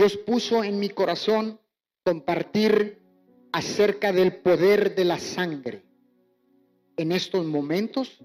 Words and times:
Dios 0.00 0.16
puso 0.16 0.64
en 0.64 0.78
mi 0.78 0.88
corazón 0.88 1.60
compartir 2.02 3.02
acerca 3.52 4.12
del 4.12 4.36
poder 4.36 4.94
de 4.94 5.04
la 5.04 5.18
sangre. 5.18 5.82
En 6.96 7.12
estos 7.12 7.44
momentos 7.44 8.18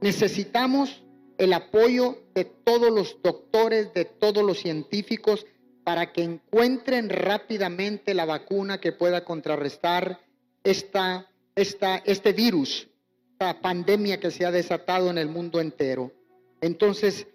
necesitamos 0.00 1.02
el 1.38 1.54
apoyo 1.54 2.22
de 2.36 2.44
todos 2.44 2.92
los 2.92 3.20
doctores, 3.20 3.92
de 3.94 4.04
todos 4.04 4.44
los 4.44 4.60
científicos, 4.60 5.44
para 5.82 6.12
que 6.12 6.22
encuentren 6.22 7.08
rápidamente 7.10 8.14
la 8.14 8.24
vacuna 8.24 8.78
que 8.78 8.92
pueda 8.92 9.24
contrarrestar 9.24 10.20
esta, 10.62 11.28
esta, 11.56 11.96
este 11.96 12.32
virus, 12.32 12.86
esta 13.32 13.60
pandemia 13.60 14.20
que 14.20 14.30
se 14.30 14.46
ha 14.46 14.52
desatado 14.52 15.10
en 15.10 15.18
el 15.18 15.30
mundo 15.30 15.58
entero. 15.60 16.12
Entonces, 16.60 17.26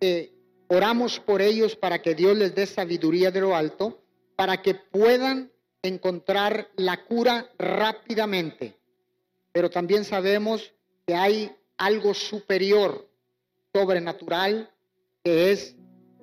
eh, 0.00 0.35
oramos 0.68 1.20
por 1.20 1.42
ellos 1.42 1.76
para 1.76 2.00
que 2.02 2.14
Dios 2.14 2.36
les 2.36 2.54
dé 2.54 2.66
sabiduría 2.66 3.30
de 3.30 3.40
lo 3.40 3.54
alto, 3.54 4.02
para 4.36 4.62
que 4.62 4.74
puedan 4.74 5.50
encontrar 5.82 6.68
la 6.76 7.04
cura 7.04 7.50
rápidamente. 7.58 8.76
Pero 9.52 9.70
también 9.70 10.04
sabemos 10.04 10.72
que 11.06 11.14
hay 11.14 11.54
algo 11.78 12.14
superior, 12.14 13.08
sobrenatural, 13.72 14.70
que 15.22 15.52
es 15.52 15.76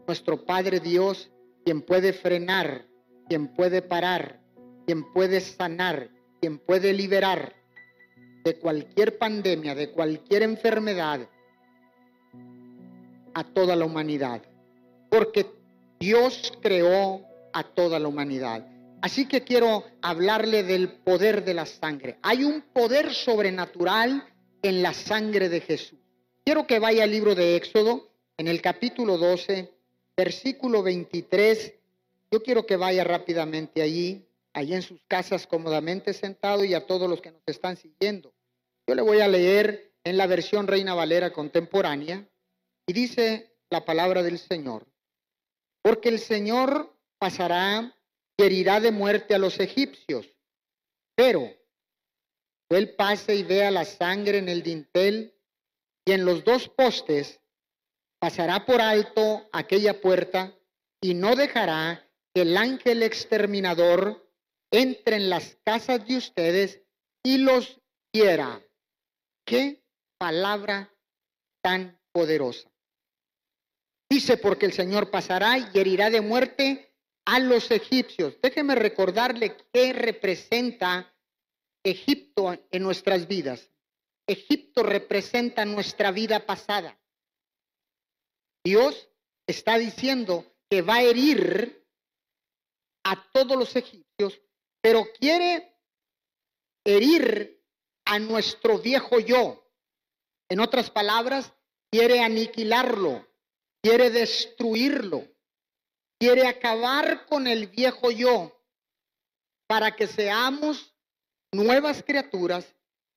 nuestro 0.07 0.45
Padre 0.45 0.79
Dios, 0.79 1.31
quien 1.63 1.81
puede 1.81 2.13
frenar, 2.13 2.85
quien 3.29 3.53
puede 3.53 3.81
parar, 3.81 4.41
quien 4.85 5.11
puede 5.13 5.39
sanar, 5.39 6.09
quien 6.41 6.59
puede 6.59 6.93
liberar 6.93 7.55
de 8.43 8.59
cualquier 8.59 9.17
pandemia, 9.17 9.75
de 9.75 9.91
cualquier 9.91 10.43
enfermedad, 10.43 11.29
a 13.33 13.43
toda 13.43 13.75
la 13.75 13.85
humanidad. 13.85 14.41
Porque 15.09 15.45
Dios 15.99 16.53
creó 16.61 17.25
a 17.53 17.63
toda 17.63 17.99
la 17.99 18.07
humanidad. 18.07 18.67
Así 19.01 19.27
que 19.27 19.41
quiero 19.43 19.83
hablarle 20.01 20.63
del 20.63 20.89
poder 20.89 21.43
de 21.43 21.53
la 21.53 21.65
sangre. 21.65 22.17
Hay 22.21 22.43
un 22.43 22.61
poder 22.61 23.13
sobrenatural 23.13 24.23
en 24.61 24.81
la 24.81 24.93
sangre 24.93 25.49
de 25.49 25.61
Jesús. 25.61 25.99
Quiero 26.45 26.65
que 26.65 26.79
vaya 26.79 27.03
al 27.03 27.11
libro 27.11 27.35
de 27.35 27.55
Éxodo, 27.55 28.09
en 28.37 28.47
el 28.47 28.61
capítulo 28.61 29.17
12, 29.17 29.71
versículo 30.15 30.83
23. 30.83 31.73
Yo 32.31 32.41
quiero 32.41 32.65
que 32.65 32.75
vaya 32.77 33.03
rápidamente 33.03 33.81
allí, 33.81 34.25
allí 34.53 34.73
en 34.73 34.81
sus 34.81 35.01
casas 35.07 35.47
cómodamente 35.47 36.13
sentado 36.13 36.63
y 36.65 36.73
a 36.73 36.85
todos 36.85 37.09
los 37.09 37.21
que 37.21 37.31
nos 37.31 37.41
están 37.45 37.77
siguiendo. 37.77 38.33
Yo 38.87 38.95
le 38.95 39.01
voy 39.01 39.21
a 39.21 39.27
leer 39.27 39.91
en 40.03 40.17
la 40.17 40.27
versión 40.27 40.67
Reina 40.67 40.95
Valera 40.95 41.31
contemporánea 41.31 42.27
y 42.87 42.93
dice 42.93 43.55
la 43.69 43.85
palabra 43.85 44.23
del 44.23 44.39
Señor. 44.39 44.87
Porque 45.81 46.09
el 46.09 46.19
Señor 46.19 46.97
pasará 47.17 47.95
y 48.37 48.43
herirá 48.43 48.79
de 48.79 48.91
muerte 48.91 49.35
a 49.35 49.39
los 49.39 49.59
egipcios. 49.59 50.27
Pero 51.15 51.53
él 52.69 52.95
pase 52.95 53.35
y 53.35 53.43
vea 53.43 53.71
la 53.71 53.85
sangre 53.85 54.39
en 54.39 54.49
el 54.49 54.63
dintel 54.63 55.35
y 56.05 56.11
en 56.11 56.25
los 56.25 56.43
dos 56.43 56.69
postes, 56.69 57.39
pasará 58.19 58.65
por 58.65 58.81
alto 58.81 59.47
aquella 59.51 60.01
puerta 60.01 60.57
y 61.01 61.13
no 61.13 61.35
dejará 61.35 62.09
que 62.33 62.41
el 62.41 62.57
ángel 62.57 63.03
exterminador 63.03 64.29
entre 64.71 65.17
en 65.17 65.29
las 65.29 65.57
casas 65.63 66.05
de 66.07 66.17
ustedes 66.17 66.81
y 67.23 67.37
los 67.37 67.79
hiera. 68.11 68.61
Qué 69.45 69.83
palabra 70.17 70.93
tan 71.61 71.99
poderosa. 72.11 72.72
Dice, 74.13 74.37
porque 74.37 74.67
el 74.67 74.73
Señor 74.73 75.09
pasará 75.09 75.57
y 75.57 75.65
herirá 75.73 76.11
de 76.11 76.21
muerte 76.21 76.93
a 77.25 77.39
los 77.39 77.71
egipcios. 77.71 78.39
Déjeme 78.43 78.75
recordarle 78.75 79.57
qué 79.73 79.91
representa 79.91 81.11
Egipto 81.83 82.55
en 82.69 82.83
nuestras 82.83 83.27
vidas. 83.27 83.71
Egipto 84.27 84.83
representa 84.83 85.65
nuestra 85.65 86.11
vida 86.11 86.45
pasada. 86.45 86.95
Dios 88.63 89.09
está 89.47 89.79
diciendo 89.79 90.45
que 90.69 90.83
va 90.83 90.97
a 90.97 91.01
herir 91.01 91.83
a 93.03 93.31
todos 93.31 93.57
los 93.57 93.75
egipcios, 93.75 94.39
pero 94.79 95.07
quiere 95.19 95.75
herir 96.85 97.65
a 98.05 98.19
nuestro 98.19 98.77
viejo 98.77 99.19
yo. 99.19 99.67
En 100.49 100.59
otras 100.59 100.91
palabras, 100.91 101.51
quiere 101.89 102.21
aniquilarlo, 102.21 103.32
quiere 103.83 104.09
destruirlo 104.09 105.27
quiere 106.23 106.47
acabar 106.47 107.25
con 107.25 107.47
el 107.47 107.67
viejo 107.67 108.09
yo 108.09 108.57
para 109.67 109.93
que 109.93 110.07
seamos 110.07 110.95
nuevas 111.51 112.01
criaturas, 112.01 112.65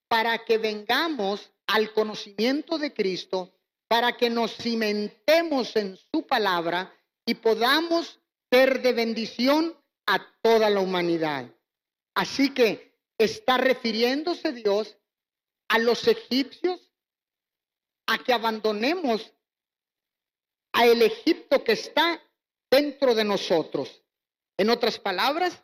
para 0.09 0.43
que 0.43 0.57
vengamos 0.57 1.49
al 1.67 1.93
conocimiento 1.93 2.77
de 2.77 2.93
Cristo, 2.93 3.53
para 3.87 4.17
que 4.17 4.29
nos 4.29 4.57
cimentemos 4.57 5.73
en 5.77 5.95
su 6.11 6.27
palabra 6.27 6.93
y 7.25 7.35
podamos 7.35 8.19
ser 8.51 8.81
de 8.81 8.91
bendición 8.91 9.73
a 10.05 10.19
toda 10.41 10.69
la 10.69 10.81
humanidad. 10.81 11.49
Así 12.13 12.53
que 12.53 12.93
está 13.17 13.57
refiriéndose 13.57 14.51
Dios 14.51 14.97
a 15.69 15.79
los 15.79 16.05
egipcios 16.09 16.91
a 18.05 18.17
que 18.17 18.33
abandonemos 18.33 19.33
a 20.77 20.85
el 20.85 21.01
Egipto 21.01 21.63
que 21.63 21.71
está 21.71 22.21
dentro 22.69 23.15
de 23.15 23.23
nosotros. 23.23 24.03
En 24.57 24.69
otras 24.69 24.99
palabras, 24.99 25.63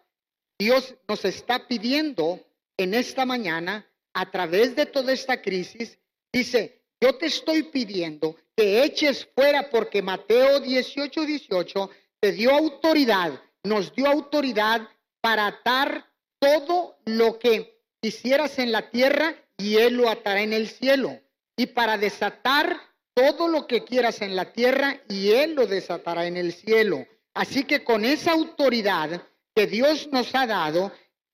Dios 0.57 0.95
nos 1.07 1.23
está 1.23 1.67
pidiendo 1.67 2.39
en 2.77 2.95
esta 2.95 3.23
mañana, 3.25 3.87
a 4.13 4.31
través 4.31 4.75
de 4.75 4.85
toda 4.85 5.11
esta 5.13 5.41
crisis, 5.41 5.99
dice, 6.31 6.81
yo 6.99 7.15
te 7.15 7.27
estoy 7.27 7.63
pidiendo 7.63 8.35
que 8.55 8.83
eches 8.83 9.27
fuera 9.35 9.69
porque 9.69 10.01
Mateo 10.01 10.59
18, 10.59 11.25
18 11.25 11.89
te 12.19 12.31
dio 12.31 12.51
autoridad, 12.51 13.39
nos 13.63 13.93
dio 13.93 14.07
autoridad 14.07 14.87
para 15.21 15.47
atar 15.47 16.11
todo 16.39 16.97
lo 17.05 17.37
que 17.39 17.79
hicieras 18.01 18.57
en 18.59 18.71
la 18.71 18.89
tierra 18.89 19.35
y 19.57 19.77
Él 19.77 19.95
lo 19.95 20.09
atará 20.09 20.41
en 20.41 20.53
el 20.53 20.67
cielo. 20.67 21.19
Y 21.55 21.67
para 21.67 21.97
desatar 21.97 22.79
todo 23.13 23.47
lo 23.47 23.67
que 23.67 23.83
quieras 23.83 24.21
en 24.21 24.35
la 24.35 24.51
tierra 24.51 24.99
y 25.07 25.31
Él 25.31 25.55
lo 25.55 25.67
desatará 25.67 26.25
en 26.25 26.37
el 26.37 26.53
cielo. 26.53 27.05
Así 27.33 27.63
que 27.63 27.83
con 27.83 28.05
esa 28.05 28.31
autoridad 28.31 29.23
que 29.55 29.67
Dios 29.67 30.09
nos 30.11 30.33
ha 30.35 30.47
dado, 30.47 30.91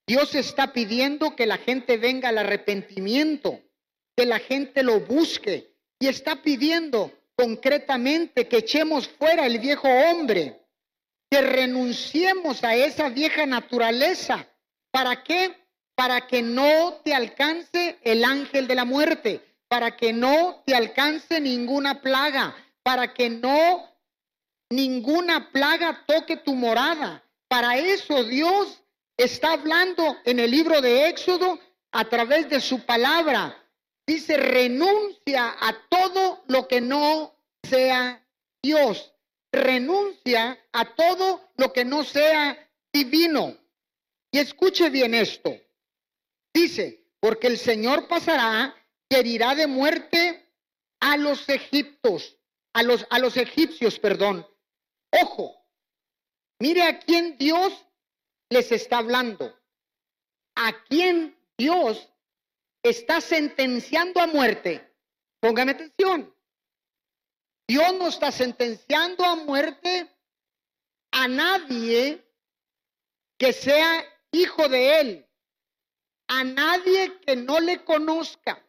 Dios 0.07 0.35
está 0.35 0.73
pidiendo 0.73 1.35
que 1.35 1.45
la 1.45 1.57
gente 1.57 1.97
venga 1.97 2.29
al 2.29 2.37
arrepentimiento, 2.37 3.59
que 4.15 4.25
la 4.25 4.39
gente 4.39 4.83
lo 4.83 4.99
busque 5.01 5.75
y 5.99 6.07
está 6.07 6.41
pidiendo 6.41 7.11
concretamente 7.35 8.47
que 8.47 8.57
echemos 8.57 9.07
fuera 9.07 9.45
el 9.45 9.59
viejo 9.59 9.87
hombre, 9.87 10.61
que 11.29 11.41
renunciemos 11.41 12.63
a 12.63 12.75
esa 12.75 13.09
vieja 13.09 13.45
naturaleza. 13.45 14.47
¿Para 14.91 15.23
qué? 15.23 15.55
Para 15.95 16.27
que 16.27 16.41
no 16.41 16.99
te 17.03 17.13
alcance 17.13 17.97
el 18.03 18.23
ángel 18.23 18.67
de 18.67 18.75
la 18.75 18.85
muerte 18.85 19.48
para 19.69 19.95
que 19.95 20.11
no 20.11 20.63
te 20.65 20.75
alcance 20.75 21.39
ninguna 21.39 22.01
plaga, 22.01 22.55
para 22.83 23.13
que 23.13 23.29
no 23.29 23.87
ninguna 24.69 25.51
plaga 25.51 26.03
toque 26.05 26.37
tu 26.37 26.55
morada. 26.55 27.23
Para 27.47 27.77
eso 27.77 28.23
Dios 28.23 28.83
está 29.15 29.53
hablando 29.53 30.17
en 30.25 30.39
el 30.39 30.51
libro 30.51 30.81
de 30.81 31.07
Éxodo 31.07 31.59
a 31.91 32.05
través 32.05 32.49
de 32.49 32.59
su 32.59 32.85
palabra. 32.85 33.55
Dice, 34.07 34.37
renuncia 34.37 35.55
a 35.59 35.75
todo 35.87 36.43
lo 36.47 36.67
que 36.67 36.81
no 36.81 37.35
sea 37.63 38.25
Dios. 38.61 39.13
Renuncia 39.51 40.59
a 40.71 40.85
todo 40.95 41.41
lo 41.57 41.71
que 41.73 41.85
no 41.85 42.03
sea 42.03 42.57
divino. 42.91 43.55
Y 44.31 44.39
escuche 44.39 44.89
bien 44.89 45.13
esto. 45.13 45.55
Dice, 46.53 47.03
porque 47.19 47.47
el 47.47 47.57
Señor 47.57 48.07
pasará 48.07 48.75
herirá 49.09 49.55
de 49.55 49.67
muerte 49.67 50.45
a 50.99 51.17
los 51.17 51.47
egiptos, 51.49 52.37
a 52.73 52.83
los, 52.83 53.05
a 53.09 53.19
los 53.19 53.37
egipcios, 53.37 53.99
perdón. 53.99 54.47
Ojo, 55.11 55.65
mire 56.59 56.83
a 56.83 56.99
quién 56.99 57.37
Dios 57.37 57.85
les 58.49 58.71
está 58.71 58.99
hablando. 58.99 59.57
A 60.55 60.83
quién 60.85 61.37
Dios 61.57 62.09
está 62.83 63.21
sentenciando 63.21 64.19
a 64.19 64.27
muerte. 64.27 64.93
Póngame 65.39 65.71
atención. 65.71 66.33
Dios 67.67 67.93
no 67.93 68.07
está 68.07 68.31
sentenciando 68.31 69.23
a 69.23 69.35
muerte 69.35 70.09
a 71.11 71.27
nadie 71.27 72.25
que 73.37 73.53
sea 73.53 74.03
hijo 74.31 74.67
de 74.67 74.99
él, 74.99 75.29
a 76.27 76.43
nadie 76.43 77.19
que 77.21 77.35
no 77.35 77.59
le 77.59 77.83
conozca. 77.83 78.65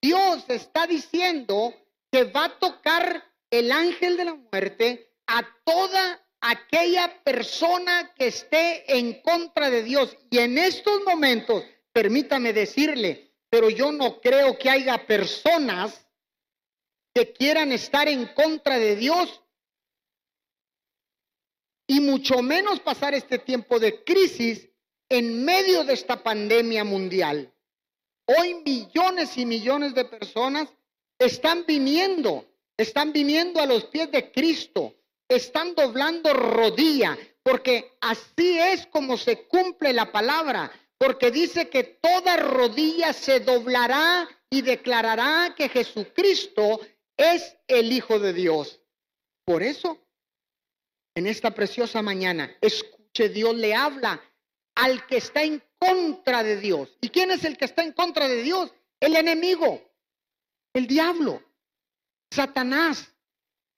Dios 0.00 0.44
está 0.48 0.86
diciendo 0.86 1.74
que 2.10 2.24
va 2.24 2.44
a 2.44 2.58
tocar 2.58 3.24
el 3.50 3.72
ángel 3.72 4.16
de 4.16 4.24
la 4.24 4.34
muerte 4.34 5.12
a 5.26 5.46
toda 5.64 6.24
aquella 6.40 7.22
persona 7.24 8.12
que 8.14 8.28
esté 8.28 8.98
en 8.98 9.20
contra 9.22 9.70
de 9.70 9.82
Dios. 9.82 10.16
Y 10.30 10.38
en 10.38 10.58
estos 10.58 11.02
momentos, 11.04 11.64
permítame 11.92 12.52
decirle, 12.52 13.34
pero 13.50 13.70
yo 13.70 13.92
no 13.92 14.20
creo 14.20 14.58
que 14.58 14.70
haya 14.70 15.06
personas 15.06 16.06
que 17.14 17.32
quieran 17.32 17.72
estar 17.72 18.08
en 18.08 18.26
contra 18.34 18.78
de 18.78 18.96
Dios 18.96 19.42
y 21.86 22.00
mucho 22.00 22.42
menos 22.42 22.80
pasar 22.80 23.14
este 23.14 23.38
tiempo 23.38 23.80
de 23.80 24.04
crisis 24.04 24.68
en 25.08 25.44
medio 25.44 25.84
de 25.84 25.94
esta 25.94 26.22
pandemia 26.22 26.84
mundial. 26.84 27.52
Hoy 28.36 28.56
millones 28.62 29.38
y 29.38 29.46
millones 29.46 29.94
de 29.94 30.04
personas 30.04 30.68
están 31.18 31.64
viniendo, 31.66 32.44
están 32.76 33.10
viniendo 33.10 33.58
a 33.58 33.64
los 33.64 33.86
pies 33.86 34.12
de 34.12 34.30
Cristo, 34.30 34.94
están 35.26 35.74
doblando 35.74 36.34
rodilla, 36.34 37.16
porque 37.42 37.96
así 38.02 38.58
es 38.58 38.86
como 38.88 39.16
se 39.16 39.46
cumple 39.46 39.94
la 39.94 40.12
palabra, 40.12 40.70
porque 40.98 41.30
dice 41.30 41.70
que 41.70 41.84
toda 41.84 42.36
rodilla 42.36 43.14
se 43.14 43.40
doblará 43.40 44.28
y 44.50 44.60
declarará 44.60 45.54
que 45.56 45.70
Jesucristo 45.70 46.80
es 47.16 47.56
el 47.66 47.90
Hijo 47.92 48.18
de 48.18 48.34
Dios. 48.34 48.78
Por 49.46 49.62
eso, 49.62 49.98
en 51.14 51.26
esta 51.26 51.52
preciosa 51.52 52.02
mañana, 52.02 52.54
escuche, 52.60 53.30
Dios 53.30 53.54
le 53.56 53.74
habla 53.74 54.22
al 54.74 55.06
que 55.06 55.16
está 55.16 55.42
en 55.42 55.62
contra 55.78 56.42
de 56.42 56.56
Dios. 56.58 56.96
¿Y 57.00 57.08
quién 57.08 57.30
es 57.30 57.44
el 57.44 57.56
que 57.56 57.64
está 57.64 57.82
en 57.82 57.92
contra 57.92 58.28
de 58.28 58.42
Dios? 58.42 58.72
El 59.00 59.16
enemigo, 59.16 59.82
el 60.72 60.86
diablo, 60.86 61.42
Satanás. 62.30 63.14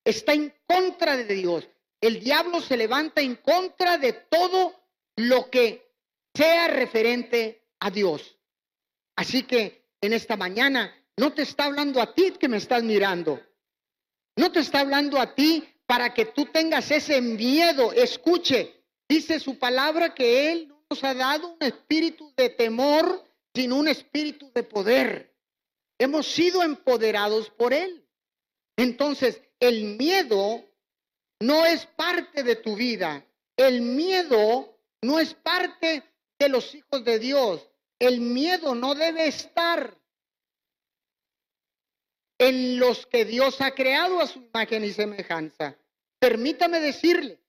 Está 0.05 0.33
en 0.33 0.53
contra 0.67 1.17
de 1.17 1.35
Dios. 1.35 1.69
El 2.01 2.21
diablo 2.21 2.61
se 2.61 2.77
levanta 2.77 3.21
en 3.21 3.37
contra 3.37 3.99
de 3.99 4.15
todo 4.15 4.75
lo 5.17 5.51
que 5.51 5.95
sea 6.35 6.69
referente 6.69 7.69
a 7.81 7.91
Dios. 7.91 8.39
Así 9.17 9.43
que 9.43 9.85
en 10.01 10.15
esta 10.15 10.37
mañana 10.37 10.95
no 11.17 11.35
te 11.35 11.43
está 11.43 11.65
hablando 11.65 12.01
a 12.01 12.15
ti 12.15 12.33
que 12.41 12.49
me 12.49 12.57
estás 12.57 12.83
mirando. 12.83 13.41
No 14.37 14.51
te 14.51 14.61
está 14.61 14.81
hablando 14.81 15.21
a 15.21 15.35
ti 15.35 15.69
para 15.87 16.15
que 16.15 16.27
tú 16.27 16.47
tengas 16.47 16.91
ese 16.91 17.21
miedo. 17.21 17.93
Escuche, 17.93 18.85
dice 19.07 19.39
su 19.39 19.59
palabra 19.59 20.15
que 20.15 20.51
Él 20.51 20.75
nos 20.91 21.05
ha 21.05 21.15
dado 21.15 21.55
un 21.55 21.63
espíritu 21.63 22.33
de 22.37 22.51
temor, 22.51 23.25
sino 23.55 23.77
un 23.77 23.89
espíritu 23.89 24.51
de 24.53 24.65
poder. 24.65 25.33
Hemos 25.99 26.27
sido 26.27 26.63
empoderados 26.63 27.49
por 27.51 27.73
Él. 27.73 28.05
Entonces, 28.77 29.41
el 29.61 29.97
miedo 29.97 30.65
no 31.41 31.65
es 31.65 31.87
parte 31.87 32.43
de 32.43 32.57
tu 32.57 32.75
vida. 32.75 33.25
El 33.57 33.83
miedo 33.83 34.79
no 35.03 35.21
es 35.21 35.35
parte 35.35 36.03
de 36.39 36.49
los 36.49 36.75
hijos 36.75 37.05
de 37.05 37.19
Dios. 37.19 37.69
El 37.99 38.21
miedo 38.21 38.75
no 38.75 38.95
debe 38.95 39.27
estar 39.29 39.97
en 42.39 42.79
los 42.79 43.07
que 43.07 43.27
Dios 43.27 43.61
ha 43.61 43.73
creado 43.73 44.21
a 44.21 44.27
su 44.27 44.41
imagen 44.41 44.85
y 44.85 44.93
semejanza. 44.93 45.77
Permítame 46.19 46.81
decirle, 46.81 47.40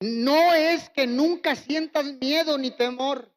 no 0.00 0.54
es 0.54 0.90
que 0.90 1.06
nunca 1.06 1.56
sientas 1.56 2.04
miedo 2.20 2.58
ni 2.58 2.70
temor, 2.70 3.32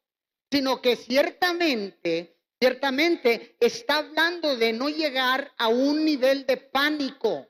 sino 0.50 0.82
que 0.82 0.96
ciertamente, 0.96 2.36
ciertamente 2.60 3.56
está 3.60 3.98
hablando 3.98 4.56
de 4.56 4.72
no 4.72 4.88
llegar 4.88 5.52
a 5.56 5.68
un 5.68 6.04
nivel 6.04 6.46
de 6.46 6.56
pánico 6.56 7.48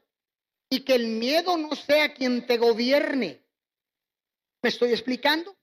y 0.69 0.81
que 0.81 0.95
el 0.95 1.09
miedo 1.09 1.57
no 1.57 1.75
sea 1.75 2.15
quien 2.15 2.47
te 2.47 2.59
gobierne. 2.59 3.45
¿Me 4.63 4.69
estoy 4.69 4.91
explicando? 4.91 5.57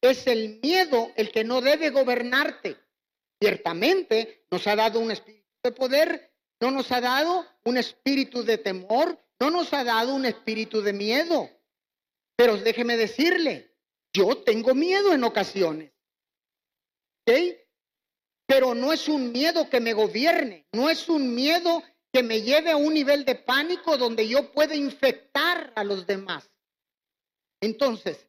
Es 0.00 0.26
el 0.26 0.60
miedo 0.62 1.10
el 1.16 1.30
que 1.30 1.44
no 1.44 1.60
debe 1.60 1.90
gobernarte. 1.90 2.76
Ciertamente 3.40 4.46
nos 4.50 4.66
ha 4.66 4.76
dado 4.76 5.00
un 5.00 5.10
espíritu 5.10 5.44
de 5.62 5.72
poder, 5.72 6.32
no 6.60 6.70
nos 6.70 6.90
ha 6.92 7.00
dado 7.00 7.46
un 7.64 7.76
espíritu 7.76 8.42
de 8.44 8.58
temor, 8.58 9.18
no 9.40 9.50
nos 9.50 9.72
ha 9.72 9.84
dado 9.84 10.14
un 10.14 10.24
espíritu 10.24 10.80
de 10.80 10.92
miedo. 10.92 11.50
Pero 12.38 12.56
déjeme 12.56 12.96
decirle, 12.96 13.74
yo 14.14 14.44
tengo 14.44 14.72
miedo 14.72 15.12
en 15.12 15.24
ocasiones. 15.24 15.90
¿Ok? 17.26 17.34
Pero 18.46 18.76
no 18.76 18.92
es 18.92 19.08
un 19.08 19.32
miedo 19.32 19.68
que 19.68 19.80
me 19.80 19.92
gobierne, 19.92 20.64
no 20.72 20.88
es 20.88 21.08
un 21.08 21.34
miedo 21.34 21.82
que 22.12 22.22
me 22.22 22.40
lleve 22.40 22.70
a 22.70 22.76
un 22.76 22.94
nivel 22.94 23.24
de 23.24 23.34
pánico 23.34 23.98
donde 23.98 24.26
yo 24.26 24.52
pueda 24.52 24.76
infectar 24.76 25.72
a 25.74 25.82
los 25.82 26.06
demás. 26.06 26.48
Entonces, 27.60 28.24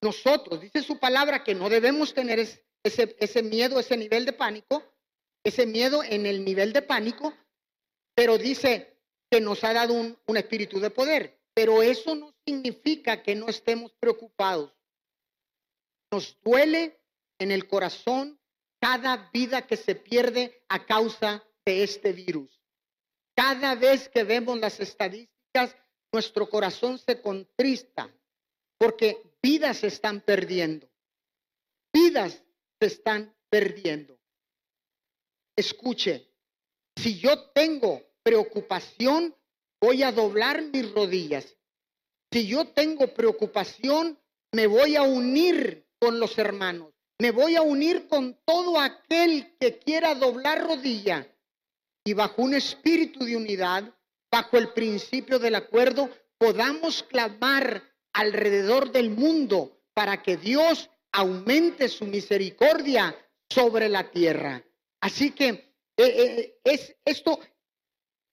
nosotros, 0.00 0.60
dice 0.60 0.80
su 0.80 1.00
palabra, 1.00 1.42
que 1.42 1.56
no 1.56 1.68
debemos 1.68 2.14
tener 2.14 2.38
ese, 2.38 3.42
miedo, 3.42 3.80
ese 3.80 3.96
nivel 3.96 4.24
de 4.24 4.32
pánico, 4.32 4.84
ese 5.42 5.66
miedo 5.66 6.04
en 6.04 6.24
el 6.24 6.44
nivel 6.44 6.72
de 6.72 6.82
pánico, 6.82 7.34
pero 8.14 8.38
dice 8.38 8.96
que 9.28 9.40
nos 9.40 9.64
ha 9.64 9.72
dado 9.72 9.92
un, 9.92 10.16
un 10.24 10.36
espíritu 10.36 10.78
de 10.78 10.90
poder. 10.90 11.40
Pero 11.52 11.82
eso 11.82 12.14
no 12.14 12.33
significa 12.46 13.22
que 13.22 13.34
no 13.34 13.48
estemos 13.48 13.92
preocupados. 13.94 14.72
Nos 16.10 16.38
duele 16.42 17.00
en 17.38 17.50
el 17.50 17.66
corazón 17.66 18.38
cada 18.80 19.30
vida 19.32 19.66
que 19.66 19.76
se 19.76 19.94
pierde 19.94 20.64
a 20.68 20.84
causa 20.84 21.42
de 21.64 21.82
este 21.82 22.12
virus. 22.12 22.60
Cada 23.34 23.74
vez 23.74 24.08
que 24.08 24.24
vemos 24.24 24.58
las 24.58 24.78
estadísticas, 24.78 25.74
nuestro 26.12 26.48
corazón 26.48 26.98
se 26.98 27.20
contrista 27.20 28.14
porque 28.78 29.36
vidas 29.42 29.78
se 29.78 29.88
están 29.88 30.20
perdiendo. 30.20 30.88
Vidas 31.92 32.42
se 32.80 32.86
están 32.86 33.34
perdiendo. 33.48 34.18
Escuche, 35.56 36.28
si 36.96 37.18
yo 37.18 37.50
tengo 37.50 38.02
preocupación, 38.22 39.34
voy 39.80 40.02
a 40.02 40.12
doblar 40.12 40.62
mis 40.62 40.92
rodillas. 40.92 41.56
Si 42.34 42.48
yo 42.48 42.64
tengo 42.64 43.14
preocupación, 43.14 44.18
me 44.50 44.66
voy 44.66 44.96
a 44.96 45.02
unir 45.02 45.86
con 46.00 46.18
los 46.18 46.36
hermanos. 46.36 46.92
Me 47.20 47.30
voy 47.30 47.54
a 47.54 47.62
unir 47.62 48.08
con 48.08 48.36
todo 48.44 48.80
aquel 48.80 49.56
que 49.60 49.78
quiera 49.78 50.16
doblar 50.16 50.66
rodilla. 50.66 51.28
Y 52.04 52.12
bajo 52.12 52.42
un 52.42 52.54
espíritu 52.54 53.24
de 53.24 53.36
unidad, 53.36 53.84
bajo 54.32 54.56
el 54.56 54.72
principio 54.72 55.38
del 55.38 55.54
acuerdo, 55.54 56.10
podamos 56.36 57.04
clamar 57.04 57.84
alrededor 58.12 58.90
del 58.90 59.10
mundo 59.10 59.84
para 59.94 60.20
que 60.20 60.36
Dios 60.36 60.90
aumente 61.12 61.88
su 61.88 62.04
misericordia 62.04 63.16
sobre 63.48 63.88
la 63.88 64.10
tierra. 64.10 64.60
Así 65.00 65.30
que 65.30 65.46
eh, 65.46 65.72
eh, 65.96 66.58
es 66.64 66.96
esto 67.04 67.38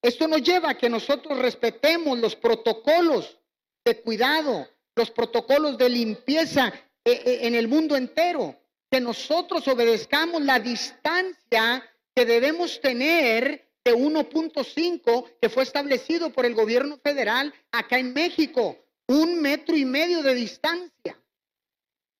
esto 0.02 0.28
nos 0.28 0.42
lleva 0.42 0.72
a 0.72 0.78
que 0.80 0.90
nosotros 0.90 1.38
respetemos 1.38 2.18
los 2.18 2.36
protocolos 2.36 3.38
de 3.86 4.02
cuidado, 4.02 4.68
los 4.96 5.12
protocolos 5.12 5.78
de 5.78 5.90
limpieza 5.90 6.68
eh, 7.04 7.22
eh, 7.26 7.40
en 7.44 7.56
el 7.56 7.68
mundo 7.68 7.96
entero, 7.96 8.56
que 8.90 9.00
nosotros 9.00 9.68
obedezcamos 9.68 10.42
la 10.44 10.60
distancia 10.60 11.84
que 12.14 12.26
debemos 12.26 12.80
tener 12.82 13.70
de 13.84 13.96
1.5 13.96 15.26
que 15.42 15.50
fue 15.50 15.64
establecido 15.64 16.32
por 16.32 16.46
el 16.46 16.54
gobierno 16.54 16.98
federal 16.98 17.54
acá 17.72 17.98
en 17.98 18.14
México, 18.14 18.78
un 19.08 19.42
metro 19.42 19.76
y 19.76 19.86
medio 19.86 20.22
de 20.22 20.36
distancia. 20.36 21.18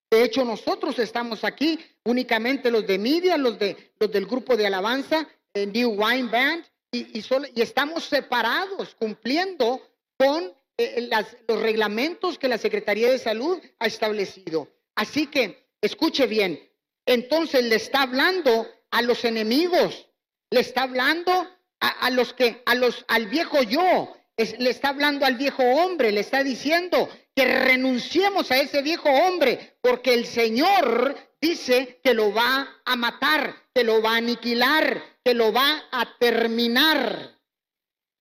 De 0.10 0.24
hecho, 0.24 0.44
nosotros 0.44 0.98
estamos 1.00 1.44
aquí, 1.44 1.80
únicamente 2.04 2.72
los 2.72 2.86
de 2.88 2.98
media, 2.98 3.38
los, 3.38 3.60
de, 3.60 3.94
los 4.00 4.12
del 4.12 4.26
grupo 4.26 4.58
de 4.58 4.68
alabanza, 4.68 5.28
el 5.54 5.72
New 5.72 5.92
Wine 5.92 6.30
Band, 6.30 6.66
y, 6.92 7.20
y 7.20 7.62
estamos 7.62 8.06
separados 8.06 8.96
cumpliendo 8.96 9.82
con 10.18 10.54
eh, 10.84 10.94
eh, 10.98 11.10
los 11.48 11.62
reglamentos 11.62 12.38
que 12.38 12.48
la 12.48 12.58
Secretaría 12.58 13.10
de 13.10 13.18
Salud 13.18 13.60
ha 13.80 13.86
establecido. 13.86 14.68
Así 14.96 15.28
que, 15.28 15.68
escuche 15.82 16.28
bien, 16.28 16.60
entonces 17.06 17.64
le 17.64 17.76
está 17.76 18.04
hablando 18.04 18.68
a 18.92 19.02
los 19.02 19.26
enemigos, 19.26 20.08
le 20.50 20.60
está 20.60 20.84
hablando 20.84 21.48
a, 21.80 22.10
los 22.12 22.34
que, 22.34 22.62
a 22.66 22.76
los, 22.76 23.06
al 23.08 23.28
viejo 23.28 23.64
yo, 23.64 24.16
le 24.38 24.70
está 24.70 24.90
hablando 24.90 25.26
al 25.26 25.36
viejo 25.36 25.64
hombre, 25.64 26.12
le 26.12 26.22
está 26.22 26.44
diciendo 26.44 27.10
que 27.36 27.46
renunciemos 27.46 28.52
a 28.52 28.58
ese 28.58 28.82
viejo 28.82 29.10
hombre, 29.10 29.78
porque 29.82 30.14
el 30.14 30.26
Señor 30.26 31.18
dice 31.42 32.00
que 32.04 32.14
lo 32.14 32.34
va 32.34 32.82
a 32.86 32.96
matar, 32.96 33.56
que 33.74 33.84
lo 33.84 34.02
va 34.02 34.14
a 34.14 34.18
aniquilar, 34.18 35.02
que 35.24 35.34
lo 35.34 35.52
va 35.52 35.84
a 35.92 36.18
terminar. 36.20 37.40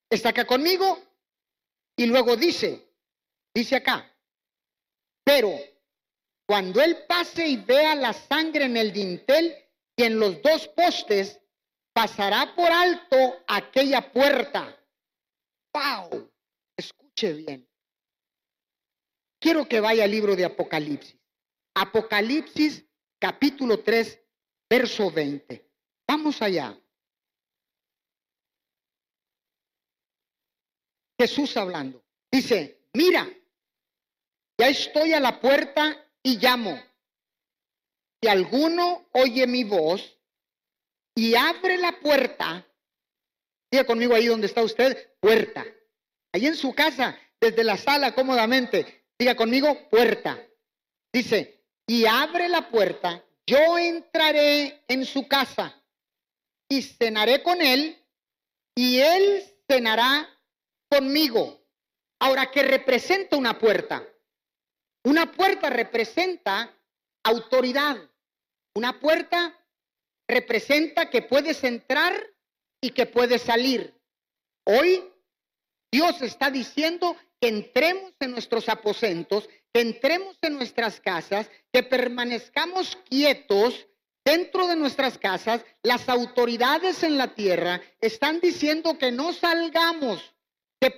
¿Está 0.08 0.30
acá 0.30 0.44
conmigo? 0.46 0.98
Y 2.00 2.06
luego 2.06 2.34
dice, 2.34 2.94
dice 3.54 3.76
acá, 3.76 4.10
pero 5.22 5.52
cuando 6.46 6.80
él 6.80 7.04
pase 7.06 7.46
y 7.46 7.58
vea 7.58 7.94
la 7.94 8.14
sangre 8.14 8.64
en 8.64 8.78
el 8.78 8.90
dintel 8.90 9.54
y 9.94 10.04
en 10.04 10.18
los 10.18 10.40
dos 10.40 10.66
postes, 10.68 11.38
pasará 11.92 12.54
por 12.56 12.72
alto 12.72 13.44
aquella 13.46 14.10
puerta. 14.10 14.82
¡Pau! 15.70 16.32
Escuche 16.74 17.34
bien. 17.34 17.68
quiero 19.38 19.68
que 19.68 19.80
vaya 19.80 20.04
al 20.04 20.10
libro 20.10 20.34
de 20.34 20.46
Apocalipsis. 20.46 21.18
Apocalipsis 21.74 22.82
capítulo 23.18 23.80
3, 23.80 24.18
verso 24.70 25.10
20. 25.10 25.70
Vamos 26.08 26.40
allá. 26.40 26.79
Jesús 31.20 31.54
hablando. 31.58 32.02
Dice, 32.32 32.86
mira, 32.94 33.28
ya 34.58 34.68
estoy 34.68 35.12
a 35.12 35.20
la 35.20 35.38
puerta 35.38 36.02
y 36.22 36.38
llamo. 36.38 36.82
Si 38.22 38.26
alguno 38.28 39.06
oye 39.12 39.46
mi 39.46 39.64
voz 39.64 40.16
y 41.14 41.34
abre 41.34 41.76
la 41.76 42.00
puerta, 42.00 42.66
diga 43.70 43.84
conmigo 43.84 44.14
ahí 44.14 44.28
donde 44.28 44.46
está 44.46 44.62
usted, 44.62 45.14
puerta. 45.20 45.66
Ahí 46.32 46.46
en 46.46 46.56
su 46.56 46.74
casa, 46.74 47.18
desde 47.38 47.64
la 47.64 47.76
sala 47.76 48.14
cómodamente, 48.14 49.04
diga 49.18 49.34
conmigo, 49.34 49.90
puerta. 49.90 50.42
Dice, 51.12 51.66
y 51.86 52.06
abre 52.06 52.48
la 52.48 52.70
puerta, 52.70 53.22
yo 53.46 53.76
entraré 53.76 54.84
en 54.88 55.04
su 55.04 55.28
casa 55.28 55.82
y 56.66 56.80
cenaré 56.80 57.42
con 57.42 57.60
él 57.60 58.02
y 58.74 59.00
él 59.00 59.44
cenará 59.68 60.39
conmigo. 60.90 61.62
Ahora, 62.18 62.50
¿qué 62.50 62.62
representa 62.62 63.36
una 63.36 63.58
puerta? 63.58 64.06
Una 65.04 65.32
puerta 65.32 65.70
representa 65.70 66.74
autoridad. 67.24 67.96
Una 68.74 69.00
puerta 69.00 69.56
representa 70.28 71.08
que 71.08 71.22
puedes 71.22 71.64
entrar 71.64 72.14
y 72.80 72.90
que 72.90 73.06
puedes 73.06 73.42
salir. 73.42 73.94
Hoy 74.64 75.02
Dios 75.90 76.20
está 76.22 76.50
diciendo 76.50 77.16
que 77.40 77.48
entremos 77.48 78.12
en 78.20 78.32
nuestros 78.32 78.68
aposentos, 78.68 79.48
que 79.72 79.80
entremos 79.80 80.36
en 80.42 80.54
nuestras 80.54 81.00
casas, 81.00 81.48
que 81.72 81.82
permanezcamos 81.82 82.96
quietos 83.08 83.86
dentro 84.24 84.66
de 84.66 84.76
nuestras 84.76 85.18
casas. 85.18 85.64
Las 85.82 86.08
autoridades 86.08 87.02
en 87.02 87.16
la 87.16 87.34
tierra 87.34 87.80
están 88.00 88.40
diciendo 88.40 88.98
que 88.98 89.10
no 89.10 89.32
salgamos, 89.32 90.34
que 90.80 90.90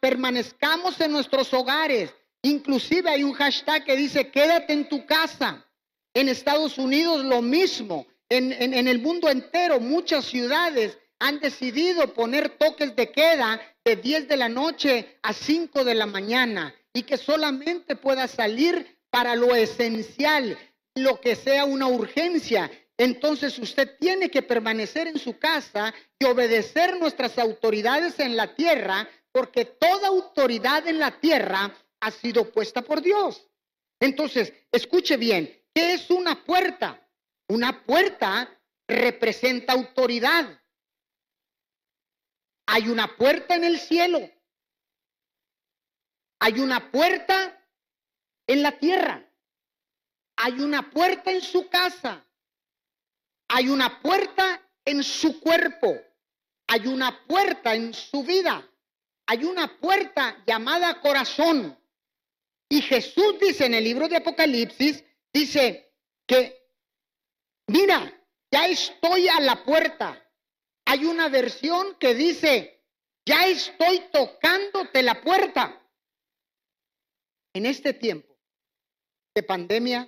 permanezcamos 0.00 1.00
en 1.00 1.12
nuestros 1.12 1.52
hogares. 1.54 2.14
Inclusive 2.42 3.08
hay 3.08 3.22
un 3.22 3.32
hashtag 3.32 3.84
que 3.84 3.96
dice 3.96 4.30
quédate 4.30 4.72
en 4.72 4.88
tu 4.88 5.06
casa. 5.06 5.66
En 6.14 6.28
Estados 6.28 6.76
Unidos 6.78 7.24
lo 7.24 7.40
mismo. 7.40 8.06
En, 8.28 8.52
en 8.52 8.88
el 8.88 9.00
mundo 9.00 9.28
entero 9.30 9.80
muchas 9.80 10.26
ciudades 10.26 10.98
han 11.18 11.38
decidido 11.38 12.12
poner 12.14 12.50
toques 12.50 12.96
de 12.96 13.12
queda 13.12 13.60
de 13.84 13.96
10 13.96 14.28
de 14.28 14.36
la 14.36 14.48
noche 14.48 15.18
a 15.22 15.32
5 15.32 15.84
de 15.84 15.94
la 15.94 16.06
mañana 16.06 16.74
y 16.92 17.02
que 17.02 17.16
solamente 17.16 17.96
pueda 17.96 18.26
salir 18.28 18.98
para 19.10 19.36
lo 19.36 19.54
esencial, 19.54 20.58
lo 20.94 21.20
que 21.20 21.36
sea 21.36 21.64
una 21.64 21.86
urgencia. 21.86 22.70
Entonces 22.98 23.58
usted 23.58 23.96
tiene 23.98 24.30
que 24.30 24.42
permanecer 24.42 25.06
en 25.06 25.18
su 25.18 25.38
casa 25.38 25.94
y 26.18 26.24
obedecer 26.24 26.98
nuestras 26.98 27.38
autoridades 27.38 28.18
en 28.18 28.36
la 28.36 28.54
tierra, 28.54 29.08
porque 29.32 29.64
toda 29.64 30.08
autoridad 30.08 30.86
en 30.86 30.98
la 30.98 31.18
tierra 31.18 31.74
ha 32.00 32.10
sido 32.10 32.52
puesta 32.52 32.82
por 32.82 33.00
Dios. 33.00 33.48
Entonces, 33.98 34.52
escuche 34.70 35.16
bien, 35.16 35.64
¿qué 35.74 35.94
es 35.94 36.10
una 36.10 36.44
puerta? 36.44 37.00
Una 37.48 37.84
puerta 37.84 38.60
representa 38.86 39.72
autoridad. 39.72 40.60
Hay 42.66 42.88
una 42.88 43.16
puerta 43.16 43.54
en 43.54 43.64
el 43.64 43.78
cielo. 43.78 44.20
Hay 46.40 46.58
una 46.60 46.90
puerta 46.90 47.58
en 48.46 48.62
la 48.62 48.78
tierra. 48.78 49.24
Hay 50.36 50.60
una 50.60 50.90
puerta 50.90 51.30
en 51.30 51.40
su 51.40 51.68
casa. 51.68 52.24
Hay 53.48 53.68
una 53.68 54.00
puerta 54.02 54.60
en 54.84 55.04
su 55.04 55.40
cuerpo. 55.40 55.94
Hay 56.66 56.86
una 56.86 57.24
puerta 57.26 57.74
en 57.74 57.94
su 57.94 58.24
vida. 58.24 58.68
Hay 59.26 59.44
una 59.44 59.78
puerta 59.78 60.42
llamada 60.46 61.00
corazón. 61.00 61.78
Y 62.68 62.80
Jesús 62.82 63.38
dice 63.40 63.66
en 63.66 63.74
el 63.74 63.84
libro 63.84 64.08
de 64.08 64.16
Apocalipsis, 64.16 65.04
dice 65.32 65.94
que, 66.26 66.68
mira, 67.68 68.12
ya 68.50 68.66
estoy 68.66 69.28
a 69.28 69.40
la 69.40 69.64
puerta. 69.64 70.18
Hay 70.86 71.04
una 71.04 71.28
versión 71.28 71.96
que 71.98 72.14
dice, 72.14 72.84
ya 73.26 73.46
estoy 73.46 74.00
tocándote 74.12 75.02
la 75.02 75.20
puerta. 75.20 75.78
En 77.54 77.66
este 77.66 77.92
tiempo 77.92 78.38
de 79.34 79.42
pandemia, 79.42 80.00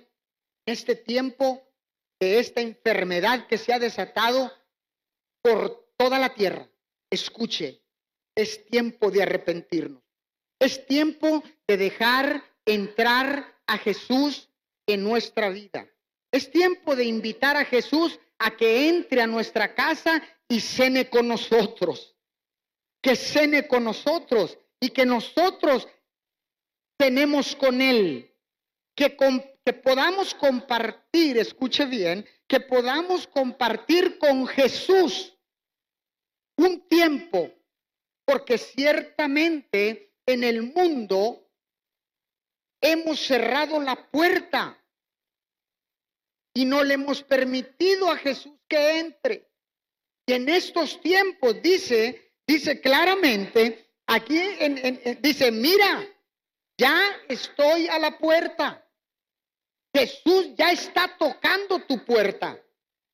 en 0.65 0.73
este 0.73 0.95
tiempo 0.95 1.61
de 2.19 2.39
esta 2.39 2.61
enfermedad 2.61 3.47
que 3.47 3.57
se 3.57 3.73
ha 3.73 3.79
desatado 3.79 4.51
por 5.41 5.93
toda 5.97 6.17
la 6.19 6.33
tierra, 6.33 6.67
escuche, 7.09 7.84
es 8.35 8.65
tiempo 8.65 9.09
de 9.09 9.23
arrepentirnos. 9.23 10.03
Es 10.59 10.85
tiempo 10.85 11.43
de 11.67 11.77
dejar 11.77 12.43
entrar 12.65 13.55
a 13.67 13.77
Jesús 13.77 14.49
en 14.87 15.03
nuestra 15.03 15.49
vida. 15.49 15.87
Es 16.31 16.51
tiempo 16.51 16.95
de 16.95 17.05
invitar 17.05 17.55
a 17.55 17.65
Jesús 17.65 18.19
a 18.39 18.55
que 18.55 18.89
entre 18.89 19.21
a 19.21 19.27
nuestra 19.27 19.73
casa 19.73 20.21
y 20.47 20.59
cene 20.59 21.09
con 21.09 21.27
nosotros. 21.27 22.15
Que 23.01 23.15
cene 23.15 23.67
con 23.67 23.83
nosotros 23.83 24.57
y 24.79 24.89
que 24.89 25.05
nosotros 25.05 25.87
tenemos 26.97 27.55
con 27.55 27.81
Él. 27.81 28.31
Que, 28.95 29.15
que 29.65 29.73
podamos 29.73 30.33
compartir, 30.33 31.37
escuche 31.37 31.85
bien, 31.85 32.25
que 32.47 32.59
podamos 32.59 33.27
compartir 33.27 34.17
con 34.17 34.47
Jesús 34.47 35.33
un 36.57 36.87
tiempo, 36.87 37.51
porque 38.25 38.57
ciertamente 38.57 40.15
en 40.25 40.43
el 40.43 40.63
mundo 40.63 41.47
hemos 42.81 43.19
cerrado 43.19 43.79
la 43.79 44.09
puerta 44.09 44.81
y 46.53 46.65
no 46.65 46.83
le 46.83 46.95
hemos 46.95 47.21
permitido 47.23 48.09
a 48.09 48.17
Jesús 48.17 48.53
que 48.67 48.99
entre. 48.99 49.49
Y 50.25 50.33
en 50.33 50.49
estos 50.49 50.99
tiempos 51.01 51.61
dice, 51.61 52.33
dice 52.47 52.81
claramente, 52.81 53.91
aquí 54.07 54.41
dice, 55.21 55.51
mira, 55.51 56.07
ya 56.77 56.99
estoy 57.27 57.87
a 57.87 57.99
la 57.99 58.17
puerta. 58.17 58.81
Jesús 59.93 60.55
ya 60.57 60.71
está 60.71 61.15
tocando 61.17 61.79
tu 61.85 62.03
puerta. 62.03 62.59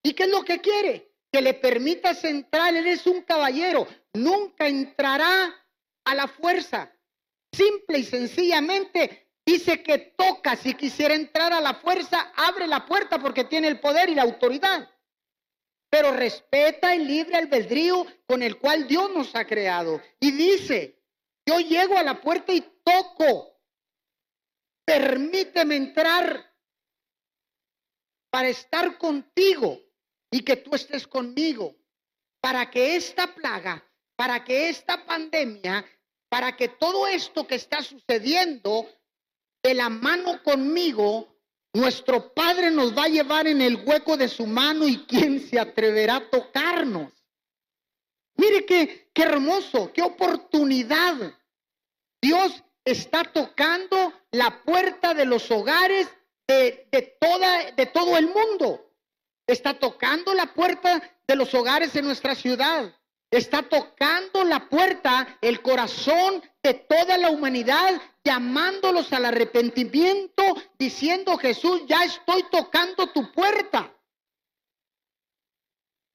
¿Y 0.04 0.14
qué 0.14 0.24
es 0.24 0.30
lo 0.30 0.44
que 0.44 0.60
quiere? 0.60 1.11
Que 1.32 1.42
le 1.42 1.54
permitas 1.54 2.24
entrar. 2.24 2.76
Él 2.76 2.88
es 2.88 3.08
un 3.08 3.22
caballero. 3.22 3.88
Nunca 4.14 4.68
entrará 4.68 5.54
a 6.06 6.16
la 6.16 6.28
fuerza. 6.28 6.92
Simple 7.52 8.00
y 8.00 8.04
sencillamente 8.04 9.30
dice 9.46 9.82
que 9.84 9.98
toca. 10.18 10.56
Si 10.56 10.74
quisiera 10.74 11.14
entrar 11.14 11.54
a 11.54 11.62
la 11.62 11.76
fuerza, 11.76 12.32
abre 12.36 12.68
la 12.68 12.86
puerta 12.86 13.20
porque 13.20 13.44
tiene 13.46 13.68
el 13.68 13.80
poder 13.80 14.10
y 14.10 14.16
la 14.16 14.24
autoridad 14.24 14.90
pero 15.92 16.14
respeta 16.14 16.96
el 16.96 17.06
libre 17.06 17.36
albedrío 17.36 18.08
con 18.26 18.42
el 18.42 18.58
cual 18.58 18.88
Dios 18.88 19.12
nos 19.14 19.36
ha 19.36 19.46
creado. 19.46 20.02
Y 20.22 20.32
dice, 20.32 21.04
yo 21.46 21.60
llego 21.60 21.98
a 21.98 22.04
la 22.04 22.22
puerta 22.22 22.54
y 22.54 22.62
toco, 22.62 23.60
permíteme 24.86 25.76
entrar 25.76 26.50
para 28.30 28.48
estar 28.48 28.98
contigo 28.98 29.82
y 30.32 30.42
que 30.42 30.56
tú 30.56 30.74
estés 30.74 31.06
conmigo, 31.06 31.76
para 32.40 32.72
que 32.72 32.96
esta 32.96 33.36
plaga, 33.36 33.86
para 34.16 34.44
que 34.44 34.70
esta 34.70 35.06
pandemia, 35.06 35.86
para 36.30 36.56
que 36.56 36.70
todo 36.70 37.06
esto 37.06 37.46
que 37.46 37.56
está 37.56 37.84
sucediendo 37.84 38.88
de 39.62 39.74
la 39.74 39.90
mano 39.90 40.42
conmigo 40.42 41.28
nuestro 41.74 42.34
Padre 42.34 42.72
nos 42.72 42.98
va 42.98 43.06
a 43.06 43.10
llevar 43.10 43.48
en 43.48 43.62
el 43.62 43.84
hueco 43.86 44.18
de 44.18 44.28
su 44.28 44.46
mano 44.46 44.88
y 44.88 45.06
quién 45.06 45.40
se 45.40 45.60
atreverá 45.60 46.18
a 46.18 46.30
tocarnos. 46.30 47.12
Mire 48.36 48.66
qué, 48.66 49.10
qué 49.14 49.24
hermoso, 49.24 49.92
qué 49.94 50.02
oportunidad. 50.02 51.34
Dios 52.22 52.64
está 52.84 53.24
tocando 53.24 54.14
la 54.32 54.64
puerta 54.64 55.14
de 55.14 55.26
los 55.26 55.50
hogares 55.52 56.08
de, 56.48 56.88
de, 56.92 57.02
toda, 57.20 57.72
de 57.72 57.86
todo 57.86 58.18
el 58.18 58.28
mundo. 58.28 58.91
Está 59.48 59.74
tocando 59.74 60.34
la 60.34 60.54
puerta 60.54 61.02
de 61.28 61.36
los 61.36 61.54
hogares 61.54 61.94
de 61.94 62.02
nuestra 62.02 62.36
ciudad. 62.36 62.94
Está 63.30 63.64
tocando 63.64 64.44
la 64.44 64.68
puerta, 64.68 65.38
el 65.42 65.62
corazón 65.62 66.44
de 66.62 66.74
toda 66.74 67.18
la 67.18 67.30
humanidad 67.30 68.02
llamándolos 68.24 69.12
al 69.14 69.26
arrepentimiento, 69.26 70.44
diciendo 70.78 71.38
Jesús, 71.38 71.84
ya 71.88 72.04
estoy 72.04 72.44
tocando 72.52 73.08
tu 73.08 73.32
puerta. 73.32 73.92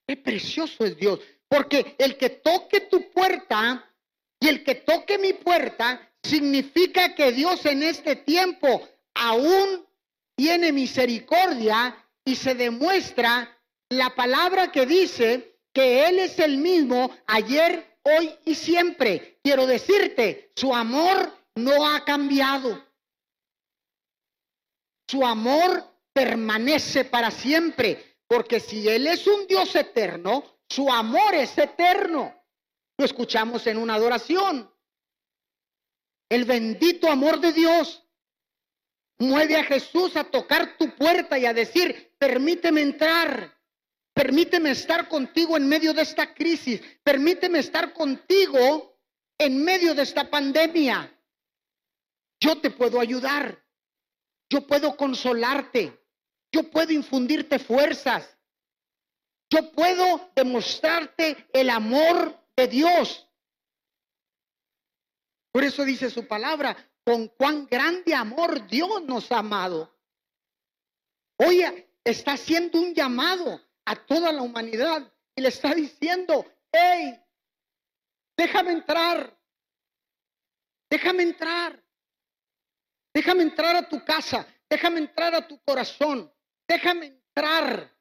Qué 0.06 0.16
precioso 0.16 0.84
es 0.84 0.96
Dios, 0.96 1.20
porque 1.48 1.96
el 1.98 2.16
que 2.16 2.30
toque 2.30 2.82
tu 2.82 3.10
puerta 3.10 3.90
y 4.38 4.48
el 4.48 4.62
que 4.62 4.76
toque 4.76 5.18
mi 5.18 5.32
puerta 5.32 6.12
significa 6.22 7.14
que 7.14 7.32
Dios 7.32 7.64
en 7.66 7.82
este 7.82 8.16
tiempo 8.16 8.86
aún 9.14 9.86
tiene 10.36 10.70
misericordia 10.70 11.96
y 12.26 12.34
se 12.34 12.54
demuestra 12.54 13.56
la 13.88 14.14
palabra 14.14 14.72
que 14.72 14.84
dice 14.84 15.60
que 15.72 16.08
Él 16.08 16.18
es 16.18 16.38
el 16.40 16.58
mismo 16.58 17.10
ayer, 17.26 17.98
hoy 18.02 18.34
y 18.44 18.54
siempre. 18.54 19.38
Quiero 19.42 19.64
decirte, 19.64 20.52
su 20.56 20.74
amor 20.74 21.32
no 21.54 21.86
ha 21.86 22.04
cambiado. 22.04 22.84
Su 25.08 25.24
amor 25.24 25.84
permanece 26.12 27.04
para 27.04 27.30
siempre, 27.30 28.18
porque 28.26 28.58
si 28.58 28.88
Él 28.88 29.06
es 29.06 29.26
un 29.28 29.46
Dios 29.46 29.74
eterno, 29.76 30.44
su 30.68 30.90
amor 30.92 31.32
es 31.34 31.56
eterno. 31.56 32.34
Lo 32.98 33.04
escuchamos 33.04 33.66
en 33.68 33.78
una 33.78 33.94
adoración. 33.94 34.68
El 36.28 36.44
bendito 36.44 37.08
amor 37.08 37.38
de 37.38 37.52
Dios 37.52 38.02
mueve 39.18 39.56
a 39.56 39.64
Jesús 39.64 40.16
a 40.16 40.24
tocar 40.24 40.76
tu 40.76 40.94
puerta 40.94 41.38
y 41.38 41.46
a 41.46 41.54
decir, 41.54 42.14
permíteme 42.18 42.82
entrar, 42.82 43.56
permíteme 44.12 44.70
estar 44.70 45.08
contigo 45.08 45.56
en 45.56 45.68
medio 45.68 45.94
de 45.94 46.02
esta 46.02 46.34
crisis, 46.34 46.80
permíteme 47.02 47.60
estar 47.60 47.92
contigo 47.92 48.98
en 49.38 49.64
medio 49.64 49.94
de 49.94 50.02
esta 50.02 50.28
pandemia. 50.28 51.12
Yo 52.40 52.60
te 52.60 52.70
puedo 52.70 53.00
ayudar, 53.00 53.64
yo 54.50 54.66
puedo 54.66 54.96
consolarte, 54.96 55.98
yo 56.52 56.70
puedo 56.70 56.92
infundirte 56.92 57.58
fuerzas, 57.58 58.36
yo 59.50 59.72
puedo 59.72 60.30
demostrarte 60.34 61.48
el 61.52 61.70
amor 61.70 62.38
de 62.56 62.68
Dios. 62.68 63.26
Por 65.52 65.64
eso 65.64 65.84
dice 65.84 66.10
su 66.10 66.26
palabra, 66.26 66.76
con 67.06 67.28
cuán 67.28 67.66
grande 67.66 68.12
amor 68.12 68.66
Dios 68.66 69.00
nos 69.04 69.30
ha 69.30 69.38
amado. 69.38 69.96
Hoy 71.36 71.62
está 72.02 72.32
haciendo 72.32 72.80
un 72.80 72.92
llamado 72.92 73.60
a 73.84 73.94
toda 73.94 74.32
la 74.32 74.42
humanidad 74.42 75.08
y 75.36 75.40
le 75.40 75.48
está 75.48 75.72
diciendo, 75.72 76.44
hey, 76.72 77.16
déjame 78.36 78.72
entrar, 78.72 79.38
déjame 80.90 81.22
entrar, 81.22 81.80
déjame 83.14 83.44
entrar 83.44 83.76
a 83.76 83.88
tu 83.88 84.04
casa, 84.04 84.44
déjame 84.68 84.98
entrar 84.98 85.32
a 85.36 85.46
tu 85.46 85.60
corazón, 85.60 86.32
déjame 86.66 87.06
entrar 87.06 87.96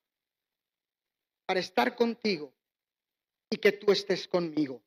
para 1.45 1.59
estar 1.59 1.95
contigo 1.95 2.51
y 3.51 3.57
que 3.57 3.71
tú 3.71 3.91
estés 3.91 4.27
conmigo. 4.27 4.81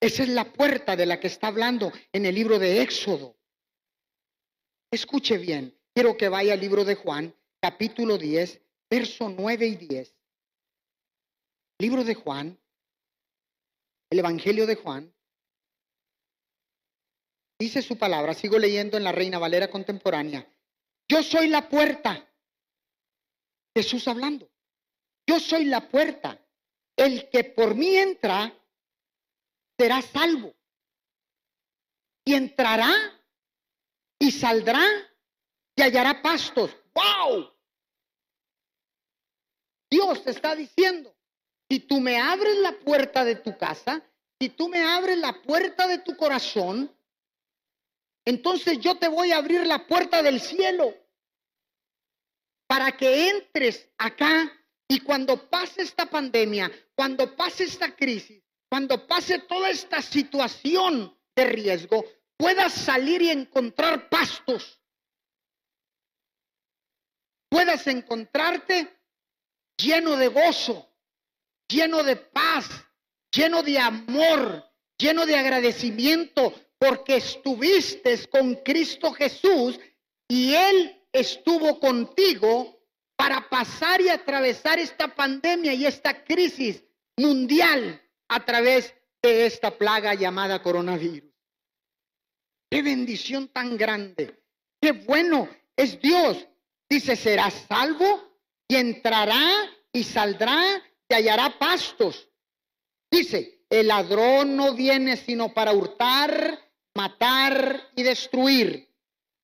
Esa 0.00 0.22
es 0.22 0.28
la 0.28 0.52
puerta 0.52 0.94
de 0.94 1.06
la 1.06 1.18
que 1.18 1.26
está 1.26 1.48
hablando 1.48 1.92
en 2.12 2.26
el 2.26 2.34
libro 2.34 2.58
de 2.58 2.82
Éxodo. 2.82 3.36
Escuche 4.90 5.38
bien, 5.38 5.76
quiero 5.92 6.16
que 6.16 6.28
vaya 6.28 6.54
al 6.54 6.60
libro 6.60 6.84
de 6.84 6.94
Juan, 6.94 7.34
capítulo 7.60 8.16
10, 8.16 8.60
verso 8.88 9.28
9 9.28 9.66
y 9.66 9.76
10. 9.76 10.14
Libro 11.80 12.04
de 12.04 12.14
Juan, 12.14 12.58
el 14.10 14.18
Evangelio 14.18 14.66
de 14.66 14.76
Juan. 14.76 15.12
Dice 17.58 17.82
su 17.82 17.98
palabra, 17.98 18.34
sigo 18.34 18.58
leyendo 18.58 18.96
en 18.96 19.04
la 19.04 19.12
Reina 19.12 19.38
Valera 19.38 19.68
contemporánea. 19.68 20.48
Yo 21.08 21.22
soy 21.22 21.48
la 21.48 21.68
puerta. 21.68 22.24
Jesús 23.74 24.06
hablando. 24.06 24.48
Yo 25.26 25.40
soy 25.40 25.64
la 25.64 25.88
puerta. 25.88 26.40
El 26.96 27.28
que 27.30 27.44
por 27.44 27.74
mí 27.74 27.96
entra 27.96 28.54
será 29.78 30.02
salvo. 30.02 30.54
Y 32.24 32.34
entrará 32.34 32.92
y 34.18 34.30
saldrá 34.30 34.84
y 35.76 35.82
hallará 35.82 36.20
pastos. 36.20 36.76
¡Wow! 36.92 37.50
Dios 39.90 40.26
está 40.26 40.54
diciendo, 40.54 41.14
si 41.70 41.80
tú 41.80 42.00
me 42.00 42.18
abres 42.18 42.56
la 42.58 42.72
puerta 42.80 43.24
de 43.24 43.36
tu 43.36 43.56
casa, 43.56 44.02
si 44.38 44.50
tú 44.50 44.68
me 44.68 44.82
abres 44.82 45.16
la 45.18 45.40
puerta 45.42 45.86
de 45.86 45.98
tu 45.98 46.16
corazón, 46.16 46.94
entonces 48.26 48.78
yo 48.80 48.98
te 48.98 49.08
voy 49.08 49.32
a 49.32 49.38
abrir 49.38 49.66
la 49.66 49.86
puerta 49.86 50.22
del 50.22 50.40
cielo 50.40 50.94
para 52.66 52.92
que 52.92 53.30
entres 53.30 53.88
acá 53.96 54.52
y 54.86 55.00
cuando 55.00 55.48
pase 55.48 55.82
esta 55.82 56.06
pandemia, 56.06 56.70
cuando 56.94 57.34
pase 57.34 57.64
esta 57.64 57.94
crisis, 57.94 58.42
cuando 58.68 59.06
pase 59.06 59.38
toda 59.40 59.70
esta 59.70 60.02
situación 60.02 61.16
de 61.34 61.44
riesgo, 61.44 62.04
puedas 62.36 62.72
salir 62.72 63.22
y 63.22 63.30
encontrar 63.30 64.08
pastos. 64.08 64.80
Puedas 67.48 67.86
encontrarte 67.86 68.94
lleno 69.78 70.16
de 70.16 70.28
gozo, 70.28 70.92
lleno 71.66 72.02
de 72.02 72.16
paz, 72.16 72.68
lleno 73.32 73.62
de 73.62 73.78
amor, 73.78 74.64
lleno 74.98 75.24
de 75.24 75.36
agradecimiento, 75.36 76.52
porque 76.78 77.16
estuviste 77.16 78.28
con 78.28 78.56
Cristo 78.56 79.12
Jesús 79.12 79.80
y 80.28 80.54
Él 80.54 81.06
estuvo 81.10 81.80
contigo 81.80 82.78
para 83.16 83.48
pasar 83.48 84.00
y 84.00 84.10
atravesar 84.10 84.78
esta 84.78 85.14
pandemia 85.14 85.72
y 85.72 85.86
esta 85.86 86.24
crisis 86.24 86.84
mundial 87.16 88.00
a 88.28 88.44
través 88.44 88.94
de 89.22 89.46
esta 89.46 89.76
plaga 89.76 90.14
llamada 90.14 90.62
coronavirus. 90.62 91.30
Qué 92.70 92.82
bendición 92.82 93.48
tan 93.48 93.76
grande. 93.76 94.38
Qué 94.80 94.92
bueno 94.92 95.48
es 95.76 96.00
Dios. 96.00 96.46
Dice, 96.88 97.16
será 97.16 97.50
salvo 97.50 98.28
y 98.68 98.76
entrará 98.76 99.70
y 99.92 100.04
saldrá 100.04 100.82
y 101.08 101.14
hallará 101.14 101.58
pastos. 101.58 102.28
Dice, 103.10 103.64
el 103.70 103.88
ladrón 103.88 104.56
no 104.56 104.74
viene 104.74 105.16
sino 105.16 105.52
para 105.52 105.72
hurtar, 105.72 106.58
matar 106.94 107.90
y 107.96 108.02
destruir. 108.02 108.88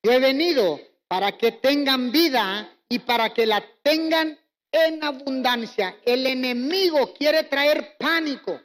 Yo 0.02 0.12
he 0.12 0.18
venido 0.18 0.80
para 1.08 1.36
que 1.36 1.52
tengan 1.52 2.12
vida 2.12 2.70
y 2.88 2.98
para 2.98 3.32
que 3.32 3.46
la 3.46 3.64
tengan 3.82 4.38
en 4.70 5.02
abundancia. 5.02 5.96
El 6.04 6.26
enemigo 6.26 7.14
quiere 7.14 7.44
traer 7.44 7.96
pánico. 7.98 8.60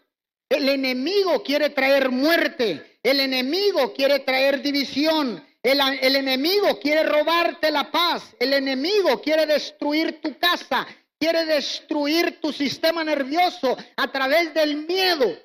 El 0.50 0.68
enemigo 0.68 1.44
quiere 1.44 1.70
traer 1.70 2.10
muerte. 2.10 2.98
El 3.04 3.20
enemigo 3.20 3.94
quiere 3.94 4.20
traer 4.20 4.62
división. 4.62 5.46
El, 5.62 6.16
enemigo 6.16 6.80
quiere 6.80 7.04
robarte 7.04 7.72
la 7.72 7.92
paz. 7.92 8.36
El 8.40 8.54
enemigo 8.54 9.22
quiere 9.22 9.46
destruir 9.46 10.20
tu 10.22 10.38
casa. 10.40 10.88
Quiere 11.20 11.46
destruir 11.46 12.40
tu 12.42 12.52
sistema 12.52 13.04
nervioso 13.04 13.78
a 13.96 14.12
través 14.12 14.54
del 14.56 14.88
miedo. 14.88 15.38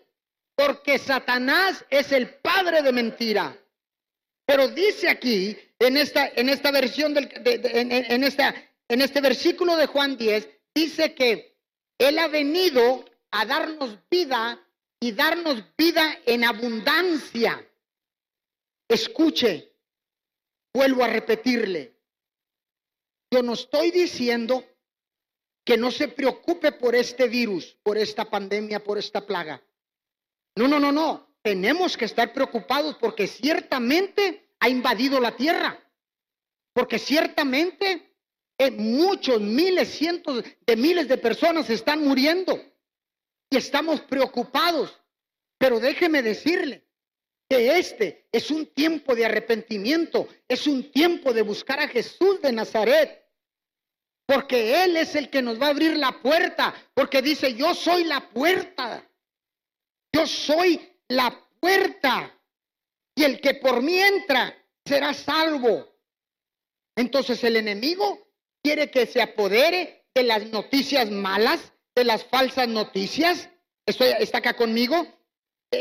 Porque 0.56 0.98
Satanás 0.98 1.84
es 1.90 2.10
el 2.12 2.30
padre 2.36 2.80
de 2.80 2.92
mentira. 2.92 3.54
Pero 4.46 4.68
dice 4.68 5.10
aquí, 5.10 5.56
en 5.78 5.96
esta, 5.98 6.28
en 6.34 6.48
esta 6.48 6.70
versión, 6.70 7.12
del, 7.12 7.28
en, 7.44 8.24
esta, 8.24 8.54
en 8.88 9.02
este 9.02 9.20
versículo 9.20 9.76
de 9.76 9.86
Juan 9.86 10.16
10, 10.16 10.48
dice 10.74 11.14
que 11.14 11.56
Él 11.98 12.18
ha 12.18 12.28
venido 12.28 13.04
a 13.32 13.44
darnos 13.44 13.98
vida 14.10 14.63
y 15.04 15.12
darnos 15.12 15.62
vida 15.76 16.18
en 16.24 16.44
abundancia. 16.44 17.62
Escuche, 18.88 19.70
vuelvo 20.72 21.04
a 21.04 21.08
repetirle, 21.08 21.94
yo 23.30 23.42
no 23.42 23.52
estoy 23.52 23.90
diciendo 23.90 24.64
que 25.62 25.76
no 25.76 25.90
se 25.90 26.08
preocupe 26.08 26.72
por 26.72 26.94
este 26.94 27.28
virus, 27.28 27.76
por 27.82 27.98
esta 27.98 28.24
pandemia, 28.24 28.82
por 28.82 28.96
esta 28.96 29.26
plaga. 29.26 29.62
No, 30.56 30.68
no, 30.68 30.80
no, 30.80 30.90
no. 30.90 31.36
Tenemos 31.42 31.98
que 31.98 32.06
estar 32.06 32.32
preocupados 32.32 32.96
porque 32.96 33.26
ciertamente 33.26 34.54
ha 34.58 34.70
invadido 34.70 35.20
la 35.20 35.36
tierra. 35.36 35.78
Porque 36.72 36.98
ciertamente 36.98 38.16
eh, 38.56 38.70
muchos, 38.70 39.38
miles, 39.38 39.90
cientos 39.90 40.42
de 40.66 40.76
miles 40.76 41.08
de 41.08 41.18
personas 41.18 41.68
están 41.68 42.02
muriendo 42.02 42.58
estamos 43.56 44.00
preocupados. 44.00 45.00
Pero 45.58 45.80
déjeme 45.80 46.22
decirle 46.22 46.84
que 47.48 47.78
este 47.78 48.28
es 48.32 48.50
un 48.50 48.66
tiempo 48.66 49.14
de 49.14 49.24
arrepentimiento, 49.24 50.28
es 50.48 50.66
un 50.66 50.90
tiempo 50.90 51.32
de 51.32 51.42
buscar 51.42 51.80
a 51.80 51.88
Jesús 51.88 52.40
de 52.42 52.52
Nazaret. 52.52 53.24
Porque 54.26 54.84
Él 54.84 54.96
es 54.96 55.14
el 55.14 55.28
que 55.28 55.42
nos 55.42 55.60
va 55.60 55.66
a 55.66 55.70
abrir 55.70 55.96
la 55.96 56.22
puerta, 56.22 56.74
porque 56.94 57.20
dice, 57.20 57.54
yo 57.54 57.74
soy 57.74 58.04
la 58.04 58.30
puerta. 58.30 59.06
Yo 60.12 60.26
soy 60.26 60.80
la 61.08 61.46
puerta. 61.60 62.34
Y 63.14 63.24
el 63.24 63.40
que 63.40 63.54
por 63.54 63.82
mí 63.82 63.98
entra 63.98 64.56
será 64.84 65.12
salvo. 65.12 65.94
Entonces 66.96 67.42
el 67.44 67.56
enemigo 67.56 68.28
quiere 68.62 68.90
que 68.90 69.06
se 69.06 69.20
apodere 69.20 70.06
de 70.14 70.22
las 70.22 70.46
noticias 70.46 71.10
malas, 71.10 71.72
de 71.94 72.04
las 72.04 72.24
falsas 72.24 72.68
noticias. 72.68 73.48
¿Está 73.86 74.38
acá 74.38 74.54
conmigo? 74.54 75.06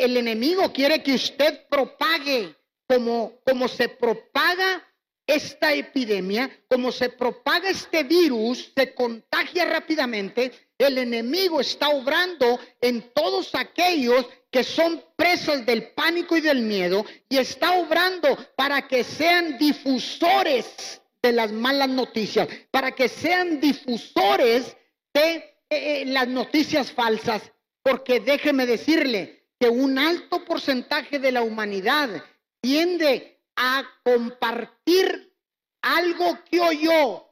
el 0.02 0.18
enemigo 0.18 0.72
quiere 0.72 1.04
que 1.04 1.14
usted 1.14 1.68
propague 1.70 2.56
como, 2.88 3.68
se 3.68 3.90
propaga 3.90 4.86
esta 5.26 5.74
epidemia, 5.74 6.50
como 6.70 6.92
se 6.92 7.10
propaga 7.10 7.70
este 7.70 8.04
virus, 8.04 8.72
se 8.76 8.94
contagia 8.94 9.66
rápidamente, 9.66 10.52
el 10.78 10.98
enemigo 10.98 11.62
está 11.62 11.90
obrando 11.90 12.60
en 12.82 13.14
todos 13.14 13.56
aquellos 13.56 14.28
que 14.52 14.64
son 14.64 15.04
presos 15.16 15.66
del 15.66 15.92
pánico 15.92 16.36
y 16.38 16.42
del 16.42 16.62
miedo 16.62 17.06
y 17.30 17.38
está 17.38 17.74
obrando 17.74 18.38
para 18.56 18.88
que 18.88 19.04
sean 19.04 19.58
difusores 19.58 21.02
de 21.22 21.32
las 21.32 21.52
malas 21.52 21.90
noticias, 21.90 22.48
para 22.70 22.92
que 22.92 23.08
sean 23.08 23.60
difusores 23.62 24.76
de 25.14 25.53
eh, 25.76 26.02
eh, 26.02 26.06
las 26.06 26.28
noticias 26.28 26.92
falsas, 26.92 27.52
porque 27.82 28.20
déjeme 28.20 28.66
decirle 28.66 29.48
que 29.60 29.70
un 29.70 29.98
alto 29.98 30.44
porcentaje 30.46 31.20
de 31.20 31.32
la 31.32 31.42
humanidad 31.42 32.24
tiende 32.62 33.42
a 33.56 33.84
compartir 34.04 35.34
algo 35.82 36.40
que 36.50 36.60
oyó, 36.60 37.28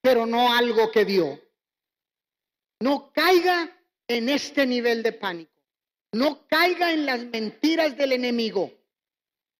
pero 0.00 0.26
no 0.26 0.52
algo 0.52 0.90
que 0.90 1.04
vio. 1.04 1.40
No 2.80 3.12
caiga 3.12 3.70
en 4.08 4.28
este 4.28 4.66
nivel 4.66 5.02
de 5.02 5.12
pánico. 5.12 5.52
No 6.12 6.46
caiga 6.46 6.92
en 6.92 7.06
las 7.06 7.24
mentiras 7.24 7.96
del 7.96 8.12
enemigo. 8.12 8.72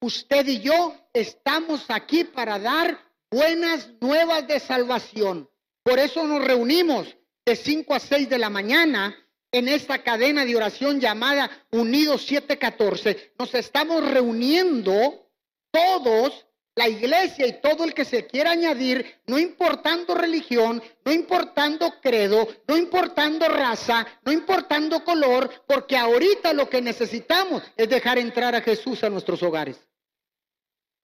Usted 0.00 0.46
y 0.46 0.60
yo 0.60 0.94
estamos 1.12 1.86
aquí 1.88 2.24
para 2.24 2.58
dar 2.58 3.00
buenas 3.30 3.90
nuevas 4.00 4.46
de 4.46 4.60
salvación. 4.60 5.48
Por 5.82 5.98
eso 5.98 6.24
nos 6.24 6.44
reunimos 6.44 7.16
de 7.44 7.56
5 7.56 7.94
a 7.94 8.00
6 8.00 8.28
de 8.28 8.38
la 8.38 8.50
mañana 8.50 9.16
en 9.52 9.68
esta 9.68 10.02
cadena 10.02 10.44
de 10.44 10.56
oración 10.56 11.00
llamada 11.00 11.50
Unidos 11.70 12.26
714. 12.26 13.34
Nos 13.38 13.54
estamos 13.54 14.04
reuniendo 14.10 15.30
todos 15.70 16.46
la 16.76 16.88
iglesia 16.88 17.46
y 17.46 17.60
todo 17.60 17.84
el 17.84 17.94
que 17.94 18.04
se 18.04 18.26
quiera 18.26 18.50
añadir, 18.50 19.20
no 19.26 19.38
importando 19.38 20.14
religión, 20.14 20.82
no 21.04 21.12
importando 21.12 22.00
credo, 22.00 22.48
no 22.66 22.76
importando 22.76 23.48
raza, 23.48 24.04
no 24.24 24.32
importando 24.32 25.04
color, 25.04 25.64
porque 25.68 25.96
ahorita 25.96 26.52
lo 26.52 26.68
que 26.68 26.82
necesitamos 26.82 27.62
es 27.76 27.88
dejar 27.88 28.18
entrar 28.18 28.56
a 28.56 28.60
Jesús 28.60 29.04
a 29.04 29.10
nuestros 29.10 29.40
hogares, 29.44 29.78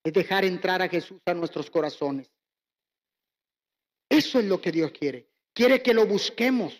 es 0.03 0.11
dejar 0.11 0.43
entrar 0.43 0.81
a 0.81 0.89
Jesús 0.89 1.21
a 1.25 1.33
nuestros 1.33 1.69
corazones. 1.69 2.29
Eso 4.09 4.39
es 4.39 4.45
lo 4.45 4.59
que 4.59 4.73
Dios 4.73 4.91
quiere. 4.91 5.30
Quiere 5.61 5.83
que 5.83 5.93
lo 5.93 6.07
busquemos. 6.07 6.73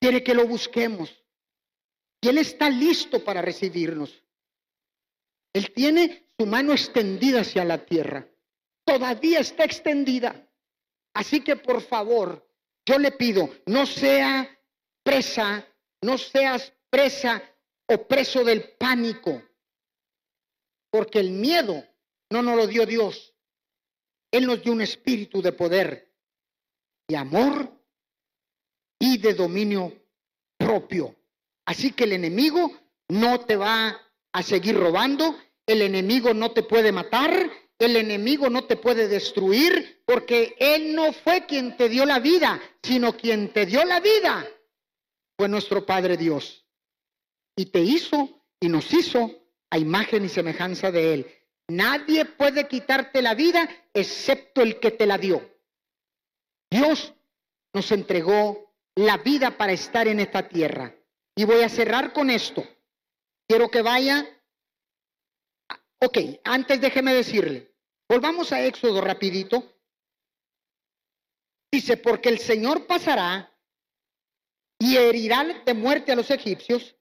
Quiere 0.00 0.22
que 0.22 0.32
lo 0.32 0.46
busquemos. 0.46 1.10
Y 2.20 2.28
Él 2.28 2.38
está 2.38 2.70
listo 2.70 3.24
para 3.24 3.42
recibirnos. 3.42 4.22
Él 5.52 5.72
tiene 5.72 6.30
su 6.38 6.46
mano 6.46 6.72
extendida 6.72 7.40
hacia 7.40 7.64
la 7.64 7.84
tierra. 7.84 8.28
Todavía 8.84 9.40
está 9.40 9.64
extendida. 9.64 10.48
Así 11.14 11.40
que 11.40 11.56
por 11.56 11.82
favor, 11.82 12.48
yo 12.86 13.00
le 13.00 13.10
pido, 13.10 13.50
no 13.66 13.86
sea 13.86 14.48
presa, 15.02 15.66
no 16.00 16.18
seas 16.18 16.72
presa 16.90 17.42
o 17.88 18.06
preso 18.06 18.44
del 18.44 18.76
pánico. 18.78 19.42
Porque 20.92 21.18
el 21.18 21.30
miedo 21.30 21.84
no 22.30 22.40
nos 22.40 22.56
lo 22.56 22.68
dio 22.68 22.86
Dios. 22.86 23.34
Él 24.30 24.46
nos 24.46 24.62
dio 24.62 24.72
un 24.72 24.82
espíritu 24.82 25.42
de 25.42 25.50
poder, 25.50 26.11
de 27.08 27.16
amor 27.16 27.72
y 28.98 29.18
de 29.18 29.34
dominio 29.34 29.92
propio. 30.56 31.16
Así 31.64 31.92
que 31.92 32.04
el 32.04 32.12
enemigo 32.12 32.72
no 33.08 33.40
te 33.40 33.56
va 33.56 34.00
a 34.32 34.42
seguir 34.42 34.76
robando, 34.76 35.36
el 35.66 35.82
enemigo 35.82 36.34
no 36.34 36.52
te 36.52 36.62
puede 36.62 36.92
matar, 36.92 37.50
el 37.78 37.96
enemigo 37.96 38.48
no 38.48 38.64
te 38.64 38.76
puede 38.76 39.08
destruir, 39.08 40.02
porque 40.06 40.54
Él 40.58 40.94
no 40.94 41.12
fue 41.12 41.46
quien 41.46 41.76
te 41.76 41.88
dio 41.88 42.04
la 42.06 42.20
vida, 42.20 42.60
sino 42.82 43.16
quien 43.16 43.52
te 43.52 43.66
dio 43.66 43.84
la 43.84 44.00
vida 44.00 44.46
fue 45.36 45.48
nuestro 45.48 45.84
Padre 45.84 46.16
Dios. 46.16 46.64
Y 47.56 47.66
te 47.66 47.80
hizo 47.80 48.42
y 48.60 48.68
nos 48.68 48.92
hizo 48.92 49.30
a 49.70 49.78
imagen 49.78 50.24
y 50.24 50.28
semejanza 50.28 50.92
de 50.92 51.14
Él. 51.14 51.26
Nadie 51.68 52.24
puede 52.24 52.68
quitarte 52.68 53.22
la 53.22 53.34
vida 53.34 53.68
excepto 53.92 54.62
el 54.62 54.78
que 54.78 54.92
te 54.92 55.06
la 55.06 55.18
dio. 55.18 55.51
Dios 56.72 57.14
nos 57.72 57.92
entregó 57.92 58.74
la 58.96 59.18
vida 59.18 59.56
para 59.56 59.72
estar 59.72 60.08
en 60.08 60.20
esta 60.20 60.48
tierra. 60.48 60.94
Y 61.36 61.44
voy 61.44 61.62
a 61.62 61.68
cerrar 61.68 62.12
con 62.12 62.30
esto. 62.30 62.64
Quiero 63.46 63.70
que 63.70 63.82
vaya 63.82 64.26
Ok, 66.04 66.18
antes 66.42 66.80
déjeme 66.80 67.14
decirle, 67.14 67.76
volvamos 68.08 68.50
a 68.50 68.60
Éxodo 68.60 69.00
rapidito. 69.00 69.78
Dice, 71.70 71.96
porque 71.96 72.28
el 72.28 72.40
Señor 72.40 72.88
pasará 72.88 73.56
y 74.80 74.96
herirá 74.96 75.44
de 75.64 75.74
muerte 75.74 76.10
a 76.10 76.16
los 76.16 76.28
egipcios, 76.32 76.96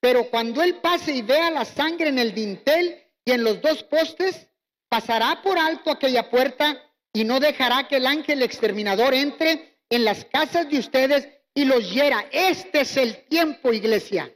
pero 0.00 0.30
cuando 0.30 0.62
Él 0.62 0.76
pase 0.76 1.16
y 1.16 1.22
vea 1.22 1.50
la 1.50 1.64
sangre 1.64 2.10
en 2.10 2.20
el 2.20 2.32
dintel 2.32 3.02
y 3.24 3.32
en 3.32 3.42
los 3.42 3.60
dos 3.60 3.82
postes, 3.82 4.46
pasará 4.88 5.42
por 5.42 5.58
alto 5.58 5.90
aquella 5.90 6.30
puerta 6.30 6.80
y 7.14 7.24
no 7.24 7.40
dejará 7.40 7.86
que 7.88 7.96
el 7.96 8.06
ángel 8.06 8.42
exterminador 8.42 9.14
entre 9.14 9.78
en 9.88 10.04
las 10.04 10.24
casas 10.26 10.68
de 10.68 10.80
ustedes 10.80 11.28
y 11.54 11.64
los 11.64 11.90
hiera. 11.90 12.26
Este 12.32 12.80
es 12.80 12.96
el 12.96 13.24
tiempo, 13.28 13.72
iglesia. 13.72 14.30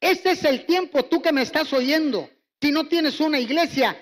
Este 0.00 0.30
es 0.30 0.42
el 0.44 0.64
tiempo, 0.64 1.04
tú 1.04 1.20
que 1.20 1.32
me 1.32 1.42
estás 1.42 1.72
oyendo. 1.72 2.30
Si 2.60 2.72
no 2.72 2.88
tienes 2.88 3.20
una 3.20 3.38
iglesia, 3.38 3.94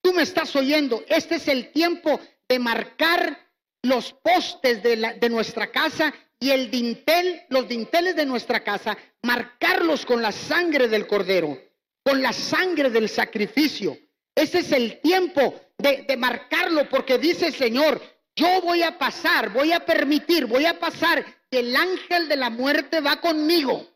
tú 0.00 0.12
me 0.12 0.22
estás 0.22 0.54
oyendo. 0.54 1.02
Este 1.08 1.34
es 1.34 1.48
el 1.48 1.72
tiempo 1.72 2.20
de 2.48 2.58
marcar 2.60 3.36
los 3.82 4.12
postes 4.12 4.80
de, 4.82 5.16
de 5.20 5.28
nuestra 5.28 5.72
casa 5.72 6.14
y 6.38 6.50
el 6.50 6.70
dintel, 6.70 7.42
los 7.48 7.66
dinteles 7.66 8.14
de 8.14 8.26
nuestra 8.26 8.62
casa, 8.62 8.96
marcarlos 9.22 10.06
con 10.06 10.22
la 10.22 10.30
sangre 10.30 10.86
del 10.86 11.08
cordero, 11.08 11.58
con 12.04 12.22
la 12.22 12.32
sangre 12.32 12.90
del 12.90 13.08
sacrificio. 13.08 13.98
Ese 14.34 14.60
es 14.60 14.72
el 14.72 15.00
tiempo 15.00 15.54
de, 15.78 16.04
de 16.08 16.16
marcarlo 16.16 16.88
porque 16.88 17.18
dice 17.18 17.48
el 17.48 17.54
Señor, 17.54 18.00
yo 18.36 18.60
voy 18.62 18.82
a 18.82 18.98
pasar, 18.98 19.50
voy 19.50 19.72
a 19.72 19.84
permitir, 19.84 20.46
voy 20.46 20.66
a 20.66 20.78
pasar 20.78 21.24
que 21.50 21.60
el 21.60 21.74
ángel 21.74 22.28
de 22.28 22.36
la 22.36 22.50
muerte 22.50 23.00
va 23.00 23.20
conmigo. 23.20 23.86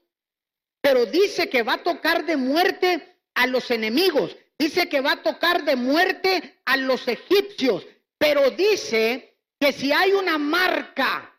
Pero 0.81 1.07
dice 1.07 1.49
que 1.49 1.63
va 1.63 1.75
a 1.75 1.83
tocar 1.83 2.27
de 2.27 2.37
muerte 2.37 3.21
a 3.35 3.47
los 3.47 3.71
enemigos. 3.71 4.37
Dice 4.59 4.89
que 4.89 5.01
va 5.01 5.13
a 5.13 5.23
tocar 5.23 5.65
de 5.65 5.77
muerte 5.77 6.61
a 6.65 6.77
los 6.77 7.09
egipcios. 7.09 7.87
Pero 8.19 8.51
dice 8.51 9.39
que 9.59 9.73
si 9.73 9.93
hay 9.93 10.13
una 10.13 10.37
marca 10.39 11.39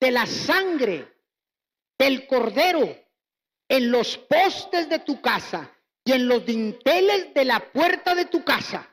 de 0.00 0.10
la 0.10 0.26
sangre 0.26 1.06
del 1.98 2.26
cordero 2.26 2.96
en 3.68 3.90
los 3.90 4.18
postes 4.18 4.88
de 4.88 4.98
tu 4.98 5.20
casa 5.20 5.70
y 6.04 6.12
en 6.12 6.28
los 6.28 6.44
dinteles 6.44 7.32
de 7.34 7.44
la 7.44 7.60
puerta 7.72 8.14
de 8.14 8.24
tu 8.24 8.44
casa, 8.44 8.88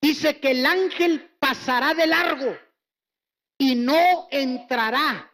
dice 0.00 0.40
que 0.40 0.50
el 0.50 0.66
ángel 0.66 1.30
pasará 1.38 1.94
de 1.94 2.06
largo 2.06 2.56
y 3.58 3.74
no 3.74 4.28
entrará 4.30 5.32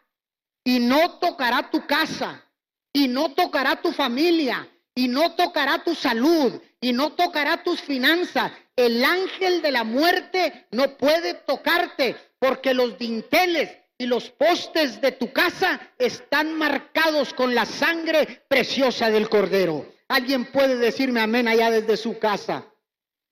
y 0.63 0.79
no 0.79 1.19
tocará 1.19 1.69
tu 1.69 1.85
casa 1.85 2.45
y 2.93 3.07
no 3.07 3.33
tocará 3.33 3.81
tu 3.81 3.91
familia 3.91 4.67
y 4.93 5.07
no 5.07 5.35
tocará 5.35 5.83
tu 5.83 5.95
salud 5.95 6.61
y 6.79 6.93
no 6.93 7.13
tocará 7.13 7.63
tus 7.63 7.81
finanzas. 7.81 8.51
El 8.75 9.03
ángel 9.03 9.61
de 9.61 9.71
la 9.71 9.83
muerte 9.83 10.67
no 10.71 10.97
puede 10.97 11.33
tocarte 11.33 12.15
porque 12.39 12.73
los 12.73 12.97
dinteles 12.97 13.77
y 13.97 14.07
los 14.07 14.29
postes 14.31 14.99
de 14.99 15.11
tu 15.11 15.31
casa 15.31 15.79
están 15.97 16.57
marcados 16.57 17.33
con 17.33 17.53
la 17.53 17.65
sangre 17.65 18.43
preciosa 18.47 19.09
del 19.09 19.29
cordero. 19.29 19.85
Alguien 20.11 20.51
puede 20.51 20.75
decirme 20.75 21.21
amén 21.21 21.47
allá 21.47 21.71
desde 21.71 21.95
su 21.95 22.19
casa. 22.19 22.69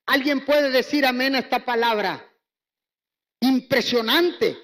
Alguien 0.06 0.46
puede 0.46 0.70
decir 0.70 1.06
amén 1.06 1.36
a 1.36 1.40
esta 1.40 1.66
palabra. 1.66 2.26
Impresionante. 3.42 4.58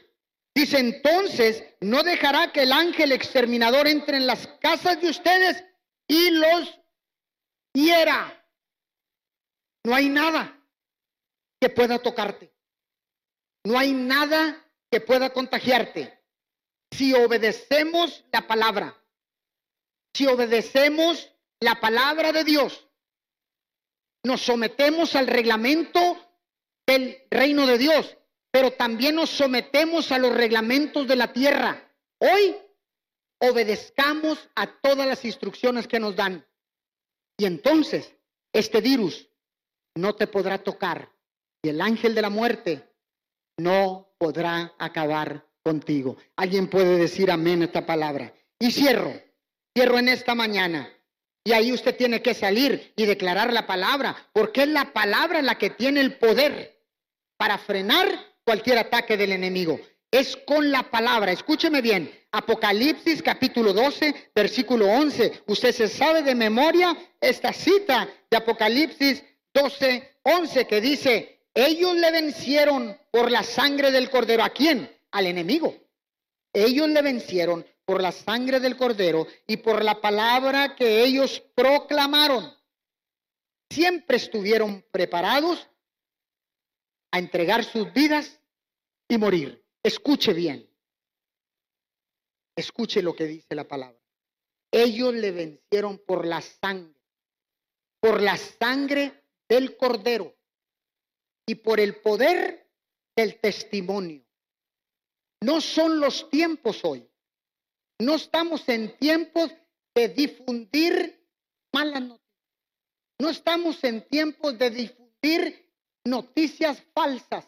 Dice 0.55 0.79
entonces, 0.79 1.61
no 1.81 2.03
dejará 2.03 2.53
que 2.53 2.63
el 2.63 2.71
ángel 2.71 3.11
exterminador 3.11 3.89
entre 3.89 4.15
en 4.15 4.27
las 4.27 4.47
casas 4.61 5.01
de 5.01 5.09
ustedes 5.09 5.61
y 6.07 6.29
los 6.31 6.79
era 7.73 8.47
No 9.83 9.93
hay 9.93 10.07
nada 10.07 10.57
que 11.59 11.67
pueda 11.67 11.99
tocarte. 11.99 12.55
No 13.65 13.77
hay 13.77 13.91
nada 13.91 14.65
que 14.89 15.01
pueda 15.01 15.33
contagiarte. 15.33 16.17
Si 16.91 17.13
obedecemos 17.13 18.23
la 18.31 18.47
palabra, 18.47 18.95
si 20.13 20.27
obedecemos 20.27 21.34
la 21.65 21.79
palabra 21.81 22.31
de 22.31 22.43
Dios, 22.43 22.87
nos 24.23 24.41
sometemos 24.41 25.15
al 25.15 25.25
reglamento 25.25 25.99
del 26.85 27.17
reino 27.31 27.65
de 27.65 27.79
Dios, 27.79 28.17
pero 28.51 28.73
también 28.73 29.15
nos 29.15 29.31
sometemos 29.31 30.11
a 30.11 30.19
los 30.19 30.31
reglamentos 30.31 31.07
de 31.07 31.15
la 31.15 31.33
tierra. 31.33 31.91
Hoy 32.19 32.55
obedezcamos 33.39 34.47
a 34.55 34.67
todas 34.79 35.07
las 35.07 35.25
instrucciones 35.25 35.87
que 35.87 35.99
nos 35.99 36.15
dan. 36.15 36.45
Y 37.35 37.45
entonces 37.45 38.15
este 38.53 38.79
virus 38.79 39.27
no 39.95 40.13
te 40.13 40.27
podrá 40.27 40.59
tocar 40.59 41.11
y 41.63 41.69
el 41.69 41.81
ángel 41.81 42.13
de 42.13 42.21
la 42.21 42.29
muerte 42.29 42.93
no 43.57 44.13
podrá 44.19 44.75
acabar 44.77 45.47
contigo. 45.63 46.15
Alguien 46.35 46.69
puede 46.69 46.97
decir 46.97 47.31
amén 47.31 47.63
a 47.63 47.65
esta 47.65 47.87
palabra. 47.87 48.31
Y 48.59 48.71
cierro, 48.71 49.13
cierro 49.75 49.97
en 49.97 50.09
esta 50.09 50.35
mañana. 50.35 50.94
Y 51.47 51.53
ahí 51.53 51.71
usted 51.71 51.95
tiene 51.95 52.23
que 52.23 52.33
salir 52.33 52.91
y 52.95 53.05
declarar 53.05 53.53
la 53.53 53.67
palabra, 53.67 54.15
porque 54.33 54.63
es 54.63 54.67
la 54.67 54.91
palabra 54.93 55.43
la 55.43 55.59
que 55.59 55.69
tiene 55.69 56.01
el 56.01 56.15
poder 56.17 56.81
para 57.37 57.59
frenar 57.59 58.07
cualquier 58.43 58.79
ataque 58.79 59.15
del 59.15 59.31
enemigo. 59.31 59.79
Es 60.09 60.35
con 60.35 60.71
la 60.71 60.89
palabra. 60.89 61.31
Escúcheme 61.31 61.81
bien. 61.81 62.11
Apocalipsis 62.31 63.21
capítulo 63.21 63.73
12, 63.73 64.31
versículo 64.33 64.87
11. 64.87 65.43
Usted 65.45 65.71
se 65.71 65.87
sabe 65.87 66.23
de 66.23 66.33
memoria 66.33 66.97
esta 67.21 67.53
cita 67.53 68.09
de 68.29 68.37
Apocalipsis 68.37 69.23
12, 69.53 70.17
11 70.23 70.65
que 70.65 70.81
dice, 70.81 71.41
ellos 71.53 71.95
le 71.95 72.09
vencieron 72.09 72.97
por 73.11 73.29
la 73.29 73.43
sangre 73.43 73.91
del 73.91 74.09
cordero. 74.09 74.43
¿A 74.43 74.49
quién? 74.49 74.89
Al 75.11 75.27
enemigo. 75.27 75.75
Ellos 76.51 76.89
le 76.89 77.03
vencieron 77.03 77.63
por 77.85 78.01
la 78.01 78.11
sangre 78.11 78.59
del 78.59 78.75
cordero 78.75 79.27
y 79.47 79.57
por 79.57 79.83
la 79.83 80.01
palabra 80.01 80.75
que 80.75 81.03
ellos 81.03 81.41
proclamaron. 81.53 82.51
Siempre 83.69 84.17
estuvieron 84.17 84.83
preparados 84.91 85.69
a 87.11 87.19
entregar 87.19 87.63
sus 87.63 87.93
vidas 87.93 88.39
y 89.07 89.17
morir. 89.17 89.63
Escuche 89.83 90.33
bien. 90.33 90.67
Escuche 92.55 93.01
lo 93.01 93.15
que 93.15 93.25
dice 93.25 93.53
la 93.53 93.67
palabra. 93.67 93.99
Ellos 94.71 95.13
le 95.13 95.31
vencieron 95.31 95.99
por 95.99 96.25
la 96.25 96.41
sangre, 96.41 96.99
por 97.99 98.21
la 98.21 98.37
sangre 98.37 99.23
del 99.47 99.77
cordero 99.77 100.35
y 101.45 101.55
por 101.55 101.79
el 101.79 101.97
poder 101.97 102.67
del 103.15 103.39
testimonio. 103.39 104.25
No 105.41 105.61
son 105.61 105.99
los 105.99 106.29
tiempos 106.29 106.83
hoy. 106.83 107.07
No 107.99 108.15
estamos 108.15 108.67
en 108.67 108.97
tiempos 108.97 109.51
de 109.93 110.09
difundir 110.09 111.25
malas 111.73 112.01
noticias. 112.01 112.25
No 113.19 113.29
estamos 113.29 113.83
en 113.83 114.05
tiempos 114.07 114.57
de 114.57 114.69
difundir 114.69 115.71
noticias 116.03 116.83
falsas. 116.93 117.47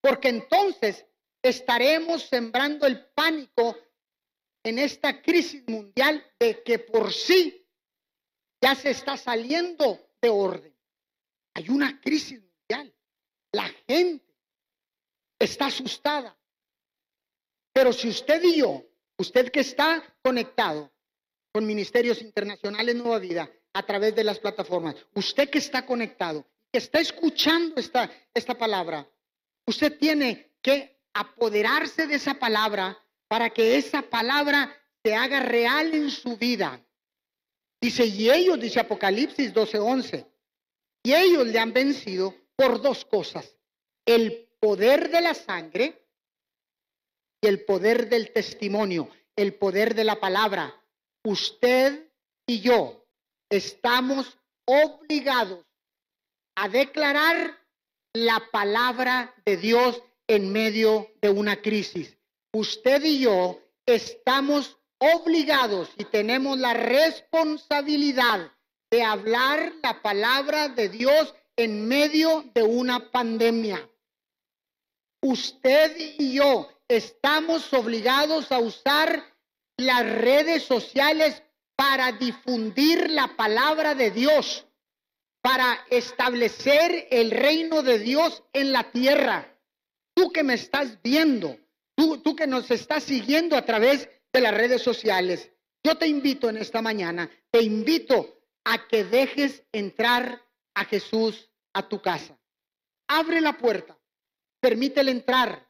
Porque 0.00 0.28
entonces 0.28 1.04
estaremos 1.42 2.22
sembrando 2.22 2.86
el 2.86 3.06
pánico 3.06 3.76
en 4.62 4.78
esta 4.78 5.20
crisis 5.20 5.66
mundial 5.68 6.24
de 6.38 6.62
que 6.62 6.78
por 6.78 7.12
sí 7.12 7.66
ya 8.60 8.74
se 8.74 8.90
está 8.90 9.16
saliendo 9.16 10.08
de 10.20 10.28
orden. 10.28 10.76
Hay 11.54 11.68
una 11.68 12.00
crisis 12.00 12.40
mundial. 12.40 12.94
La 13.52 13.68
gente 13.88 14.24
está 15.38 15.66
asustada. 15.66 16.36
Pero 17.72 17.92
si 17.92 18.08
usted 18.08 18.42
y 18.42 18.58
yo, 18.58 18.84
usted 19.18 19.50
que 19.50 19.60
está 19.60 20.02
conectado 20.22 20.92
con 21.52 21.66
Ministerios 21.66 22.20
Internacionales 22.20 22.94
Nueva 22.94 23.18
Vida 23.18 23.50
a 23.72 23.82
través 23.82 24.14
de 24.14 24.24
las 24.24 24.38
plataformas, 24.38 24.96
usted 25.14 25.48
que 25.48 25.58
está 25.58 25.84
conectado, 25.86 26.46
que 26.72 26.78
está 26.78 27.00
escuchando 27.00 27.76
esta, 27.76 28.10
esta 28.34 28.56
palabra, 28.56 29.08
usted 29.66 29.98
tiene 29.98 30.52
que 30.62 31.00
apoderarse 31.14 32.06
de 32.06 32.16
esa 32.16 32.34
palabra 32.34 32.98
para 33.28 33.50
que 33.50 33.76
esa 33.76 34.02
palabra 34.02 34.74
se 35.02 35.14
haga 35.14 35.40
real 35.40 35.94
en 35.94 36.10
su 36.10 36.36
vida. 36.36 36.80
Dice, 37.80 38.06
y 38.06 38.30
ellos, 38.30 38.58
dice 38.58 38.80
Apocalipsis 38.80 39.52
12:11, 39.52 40.26
y 41.02 41.14
ellos 41.14 41.46
le 41.46 41.58
han 41.58 41.72
vencido 41.72 42.34
por 42.56 42.80
dos 42.80 43.04
cosas, 43.04 43.56
el 44.04 44.48
poder 44.58 45.10
de 45.10 45.20
la 45.20 45.34
sangre 45.34 46.05
y 47.40 47.46
el 47.46 47.64
poder 47.64 48.08
del 48.08 48.32
testimonio, 48.32 49.08
el 49.36 49.54
poder 49.54 49.94
de 49.94 50.04
la 50.04 50.20
palabra. 50.20 50.74
Usted 51.24 52.10
y 52.46 52.60
yo 52.60 53.04
estamos 53.50 54.38
obligados 54.64 55.64
a 56.56 56.68
declarar 56.68 57.58
la 58.12 58.42
palabra 58.50 59.34
de 59.44 59.56
Dios 59.56 60.02
en 60.26 60.52
medio 60.52 61.10
de 61.20 61.30
una 61.30 61.60
crisis. 61.60 62.16
Usted 62.52 63.04
y 63.04 63.20
yo 63.20 63.60
estamos 63.84 64.78
obligados 64.98 65.90
y 65.98 66.04
tenemos 66.04 66.58
la 66.58 66.74
responsabilidad 66.74 68.50
de 68.90 69.02
hablar 69.02 69.74
la 69.82 70.00
palabra 70.00 70.68
de 70.68 70.88
Dios 70.88 71.34
en 71.56 71.86
medio 71.86 72.44
de 72.54 72.62
una 72.62 73.10
pandemia. 73.10 73.88
Usted 75.22 75.96
y 76.18 76.34
yo 76.34 76.68
estamos 76.88 77.72
obligados 77.72 78.52
a 78.52 78.58
usar 78.58 79.22
las 79.76 80.04
redes 80.04 80.62
sociales 80.62 81.42
para 81.76 82.12
difundir 82.12 83.10
la 83.10 83.36
palabra 83.36 83.94
de 83.94 84.10
Dios, 84.10 84.66
para 85.42 85.84
establecer 85.90 87.06
el 87.10 87.30
reino 87.30 87.82
de 87.82 87.98
Dios 87.98 88.42
en 88.52 88.72
la 88.72 88.90
tierra. 88.90 89.54
Tú 90.14 90.32
que 90.32 90.42
me 90.42 90.54
estás 90.54 91.00
viendo, 91.02 91.58
tú, 91.94 92.34
que 92.34 92.46
nos 92.46 92.70
estás 92.70 93.04
siguiendo 93.04 93.56
a 93.56 93.66
través 93.66 94.08
de 94.32 94.40
las 94.40 94.54
redes 94.54 94.82
sociales, 94.82 95.50
yo 95.84 95.96
te 95.96 96.06
invito 96.08 96.48
en 96.48 96.56
esta 96.56 96.80
mañana, 96.80 97.30
te 97.50 97.62
invito 97.62 98.40
a 98.64 98.88
que 98.88 99.04
dejes 99.04 99.62
entrar 99.72 100.42
a 100.74 100.84
Jesús 100.86 101.50
a 101.74 101.86
tu 101.86 102.00
casa. 102.00 102.38
Abre 103.08 103.40
la 103.40 103.56
puerta, 103.56 103.96
permítele 104.60 105.10
entrar, 105.10 105.65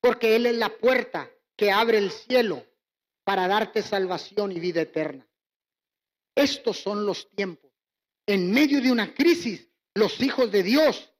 porque 0.00 0.36
Él 0.36 0.46
es 0.46 0.56
la 0.56 0.70
puerta 0.70 1.30
que 1.56 1.70
abre 1.70 1.98
el 1.98 2.10
cielo 2.10 2.64
para 3.24 3.48
darte 3.48 3.82
salvación 3.82 4.52
y 4.52 4.60
vida 4.60 4.82
eterna. 4.82 5.26
Estos 6.34 6.78
son 6.78 7.04
los 7.04 7.30
tiempos. 7.30 7.70
En 8.26 8.50
medio 8.50 8.80
de 8.80 8.90
una 8.90 9.12
crisis, 9.12 9.68
los 9.94 10.20
hijos 10.20 10.50
de 10.50 10.62
Dios 10.62 11.12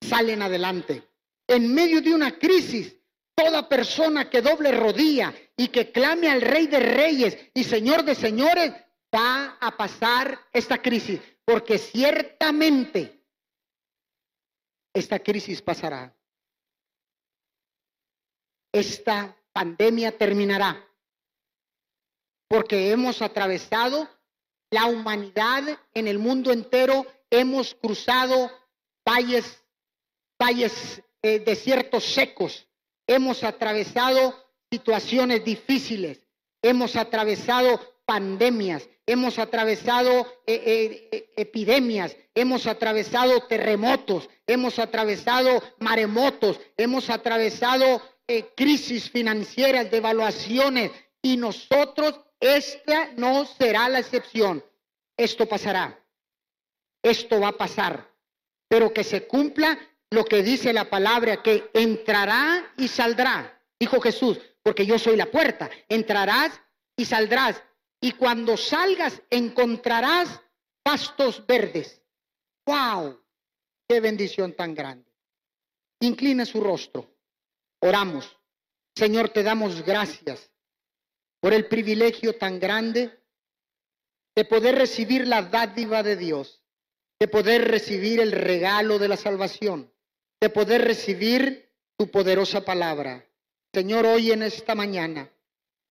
salen 0.00 0.42
adelante 0.42 1.02
en 1.46 1.72
medio 1.74 2.00
de 2.00 2.14
una 2.14 2.38
crisis, 2.38 2.96
toda 3.34 3.68
persona 3.68 4.30
que 4.30 4.42
doble 4.42 4.72
rodilla 4.72 5.34
y 5.56 5.68
que 5.68 5.92
clame 5.92 6.28
al 6.28 6.40
Rey 6.40 6.66
de 6.66 6.80
Reyes 6.80 7.38
y 7.54 7.64
Señor 7.64 8.04
de 8.04 8.14
Señores 8.14 8.72
va 9.14 9.58
a 9.60 9.76
pasar 9.76 10.38
esta 10.52 10.80
crisis, 10.80 11.20
porque 11.44 11.78
ciertamente 11.78 13.22
esta 14.94 15.18
crisis 15.18 15.60
pasará. 15.60 16.14
Esta 18.72 19.36
pandemia 19.52 20.16
terminará, 20.16 20.82
porque 22.48 22.90
hemos 22.90 23.20
atravesado 23.20 24.08
la 24.70 24.86
humanidad 24.86 25.62
en 25.92 26.08
el 26.08 26.18
mundo 26.18 26.50
entero, 26.50 27.06
hemos 27.30 27.74
cruzado 27.74 28.50
valles, 29.06 29.62
valles 30.40 31.02
eh, 31.22 31.38
desiertos 31.40 32.04
secos, 32.04 32.66
hemos 33.06 33.44
atravesado 33.44 34.34
situaciones 34.70 35.44
difíciles, 35.44 36.22
hemos 36.62 36.96
atravesado 36.96 37.78
pandemias, 38.06 38.88
hemos 39.06 39.38
atravesado 39.38 40.26
eh, 40.46 41.08
eh, 41.12 41.32
epidemias, 41.36 42.16
hemos 42.34 42.66
atravesado 42.66 43.42
terremotos, 43.42 44.30
hemos 44.46 44.78
atravesado 44.78 45.62
maremotos, 45.78 46.58
hemos 46.76 47.10
atravesado 47.10 48.00
crisis 48.56 49.10
financieras, 49.10 49.90
devaluaciones, 49.90 50.90
y 51.22 51.36
nosotros, 51.36 52.20
esta 52.40 53.12
no 53.16 53.44
será 53.44 53.88
la 53.88 54.00
excepción. 54.00 54.64
Esto 55.16 55.46
pasará, 55.46 56.04
esto 57.02 57.40
va 57.40 57.48
a 57.48 57.56
pasar, 57.56 58.10
pero 58.68 58.92
que 58.92 59.04
se 59.04 59.26
cumpla 59.26 59.78
lo 60.10 60.24
que 60.24 60.42
dice 60.42 60.72
la 60.72 60.90
palabra, 60.90 61.42
que 61.42 61.70
entrará 61.74 62.72
y 62.76 62.88
saldrá, 62.88 63.62
dijo 63.78 64.00
Jesús, 64.00 64.38
porque 64.62 64.86
yo 64.86 64.98
soy 64.98 65.16
la 65.16 65.30
puerta, 65.30 65.70
entrarás 65.88 66.60
y 66.96 67.04
saldrás, 67.04 67.62
y 68.00 68.12
cuando 68.12 68.56
salgas 68.56 69.22
encontrarás 69.30 70.40
pastos 70.82 71.44
verdes. 71.46 72.02
¡Wow! 72.66 73.20
¡Qué 73.88 74.00
bendición 74.00 74.54
tan 74.54 74.74
grande! 74.74 75.10
Incline 76.00 76.44
su 76.46 76.60
rostro, 76.60 77.11
oramos. 77.82 78.36
Señor, 78.96 79.28
te 79.28 79.42
damos 79.42 79.82
gracias 79.84 80.50
por 81.40 81.52
el 81.52 81.66
privilegio 81.66 82.36
tan 82.36 82.58
grande 82.58 83.18
de 84.34 84.44
poder 84.44 84.76
recibir 84.76 85.26
la 85.26 85.42
dádiva 85.42 86.02
de 86.02 86.16
Dios, 86.16 86.62
de 87.20 87.28
poder 87.28 87.68
recibir 87.68 88.20
el 88.20 88.32
regalo 88.32 88.98
de 88.98 89.08
la 89.08 89.16
salvación 89.16 89.92
de 90.42 90.50
poder 90.50 90.82
recibir 90.82 91.70
tu 91.96 92.10
poderosa 92.10 92.64
palabra. 92.64 93.24
Señor, 93.72 94.06
hoy 94.06 94.32
en 94.32 94.42
esta 94.42 94.74
mañana 94.74 95.30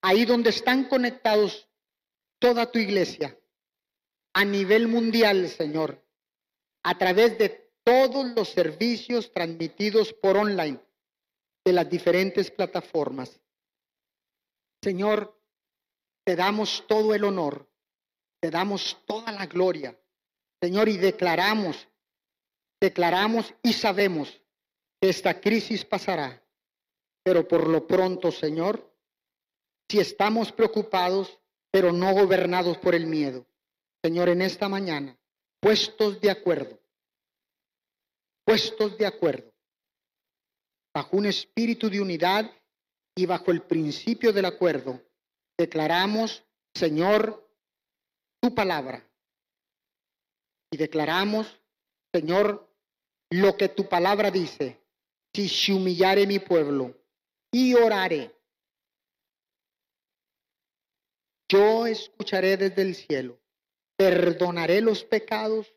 ahí 0.01 0.25
donde 0.25 0.49
están 0.49 0.89
conectados 0.89 1.69
toda 2.37 2.69
tu 2.69 2.77
iglesia, 2.77 3.39
a 4.33 4.43
nivel 4.43 4.89
mundial, 4.89 5.47
Señor, 5.47 6.03
a 6.83 6.97
través 6.97 7.37
de 7.37 7.71
todos 7.85 8.25
los 8.35 8.49
servicios 8.49 9.31
transmitidos 9.31 10.11
por 10.11 10.35
online 10.35 10.81
de 11.63 11.73
las 11.73 11.89
diferentes 11.89 12.49
plataformas. 12.51 13.39
Señor, 14.83 15.39
te 16.25 16.35
damos 16.35 16.85
todo 16.87 17.13
el 17.13 17.23
honor, 17.23 17.69
te 18.39 18.49
damos 18.49 18.97
toda 19.05 19.31
la 19.31 19.45
gloria, 19.45 19.97
Señor, 20.61 20.89
y 20.89 20.97
declaramos, 20.97 21.87
declaramos 22.79 23.53
y 23.61 23.73
sabemos 23.73 24.41
que 24.99 25.09
esta 25.09 25.39
crisis 25.39 25.85
pasará, 25.85 26.43
pero 27.23 27.47
por 27.47 27.67
lo 27.67 27.85
pronto, 27.85 28.31
Señor, 28.31 28.91
si 29.89 29.99
estamos 29.99 30.51
preocupados, 30.51 31.39
pero 31.71 31.91
no 31.91 32.13
gobernados 32.13 32.77
por 32.77 32.95
el 32.95 33.05
miedo, 33.05 33.45
Señor, 34.03 34.29
en 34.29 34.41
esta 34.41 34.67
mañana, 34.67 35.17
puestos 35.59 36.19
de 36.21 36.31
acuerdo, 36.31 36.79
puestos 38.45 38.97
de 38.97 39.05
acuerdo, 39.05 39.50
bajo 40.93 41.17
un 41.17 41.25
espíritu 41.25 41.89
de 41.89 42.01
unidad 42.01 42.51
y 43.15 43.25
bajo 43.25 43.51
el 43.51 43.61
principio 43.61 44.33
del 44.33 44.45
acuerdo, 44.45 45.01
declaramos, 45.57 46.43
Señor, 46.73 47.47
tu 48.41 48.53
palabra. 48.53 49.05
Y 50.71 50.77
declaramos, 50.77 51.59
Señor, 52.13 52.67
lo 53.29 53.55
que 53.57 53.69
tu 53.69 53.87
palabra 53.87 54.31
dice. 54.31 54.79
Si 55.33 55.47
se 55.47 55.73
humillare 55.73 56.27
mi 56.27 56.39
pueblo 56.39 56.93
y 57.53 57.73
orare, 57.73 58.35
yo 61.47 61.85
escucharé 61.85 62.57
desde 62.57 62.81
el 62.81 62.95
cielo, 62.95 63.39
perdonaré 63.95 64.81
los 64.81 65.05
pecados 65.05 65.73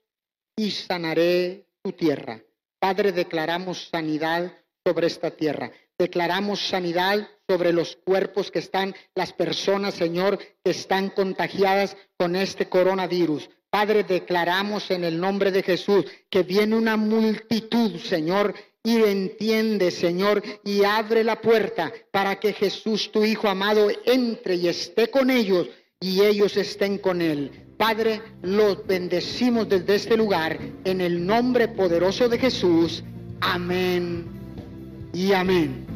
y 0.56 0.72
sanaré 0.72 1.68
tu 1.82 1.92
tierra. 1.92 2.42
Padre, 2.80 3.12
declaramos 3.12 3.88
sanidad 3.88 4.52
sobre 4.86 5.06
esta 5.06 5.30
tierra. 5.30 5.70
Declaramos 5.98 6.68
sanidad 6.68 7.26
sobre 7.48 7.72
los 7.72 7.96
cuerpos 7.96 8.50
que 8.50 8.58
están, 8.58 8.94
las 9.14 9.32
personas, 9.32 9.94
Señor, 9.94 10.38
que 10.38 10.70
están 10.70 11.10
contagiadas 11.10 11.96
con 12.18 12.36
este 12.36 12.68
coronavirus. 12.68 13.48
Padre, 13.70 14.04
declaramos 14.04 14.90
en 14.90 15.04
el 15.04 15.18
nombre 15.18 15.50
de 15.50 15.62
Jesús 15.62 16.04
que 16.30 16.42
viene 16.42 16.76
una 16.76 16.96
multitud, 16.96 17.98
Señor, 17.98 18.54
y 18.82 18.96
entiende, 19.02 19.90
Señor, 19.90 20.42
y 20.62 20.84
abre 20.84 21.24
la 21.24 21.40
puerta 21.40 21.92
para 22.10 22.38
que 22.38 22.52
Jesús, 22.52 23.10
tu 23.10 23.24
Hijo 23.24 23.48
amado, 23.48 23.88
entre 24.04 24.56
y 24.56 24.68
esté 24.68 25.10
con 25.10 25.30
ellos 25.30 25.68
y 25.98 26.20
ellos 26.22 26.56
estén 26.56 26.98
con 26.98 27.22
Él. 27.22 27.50
Padre, 27.78 28.20
los 28.42 28.86
bendecimos 28.86 29.68
desde 29.68 29.94
este 29.94 30.16
lugar 30.16 30.58
en 30.84 31.00
el 31.00 31.24
nombre 31.24 31.68
poderoso 31.68 32.28
de 32.28 32.38
Jesús. 32.38 33.02
Amén 33.40 34.43
y 35.14 35.32
amén. 35.32 35.93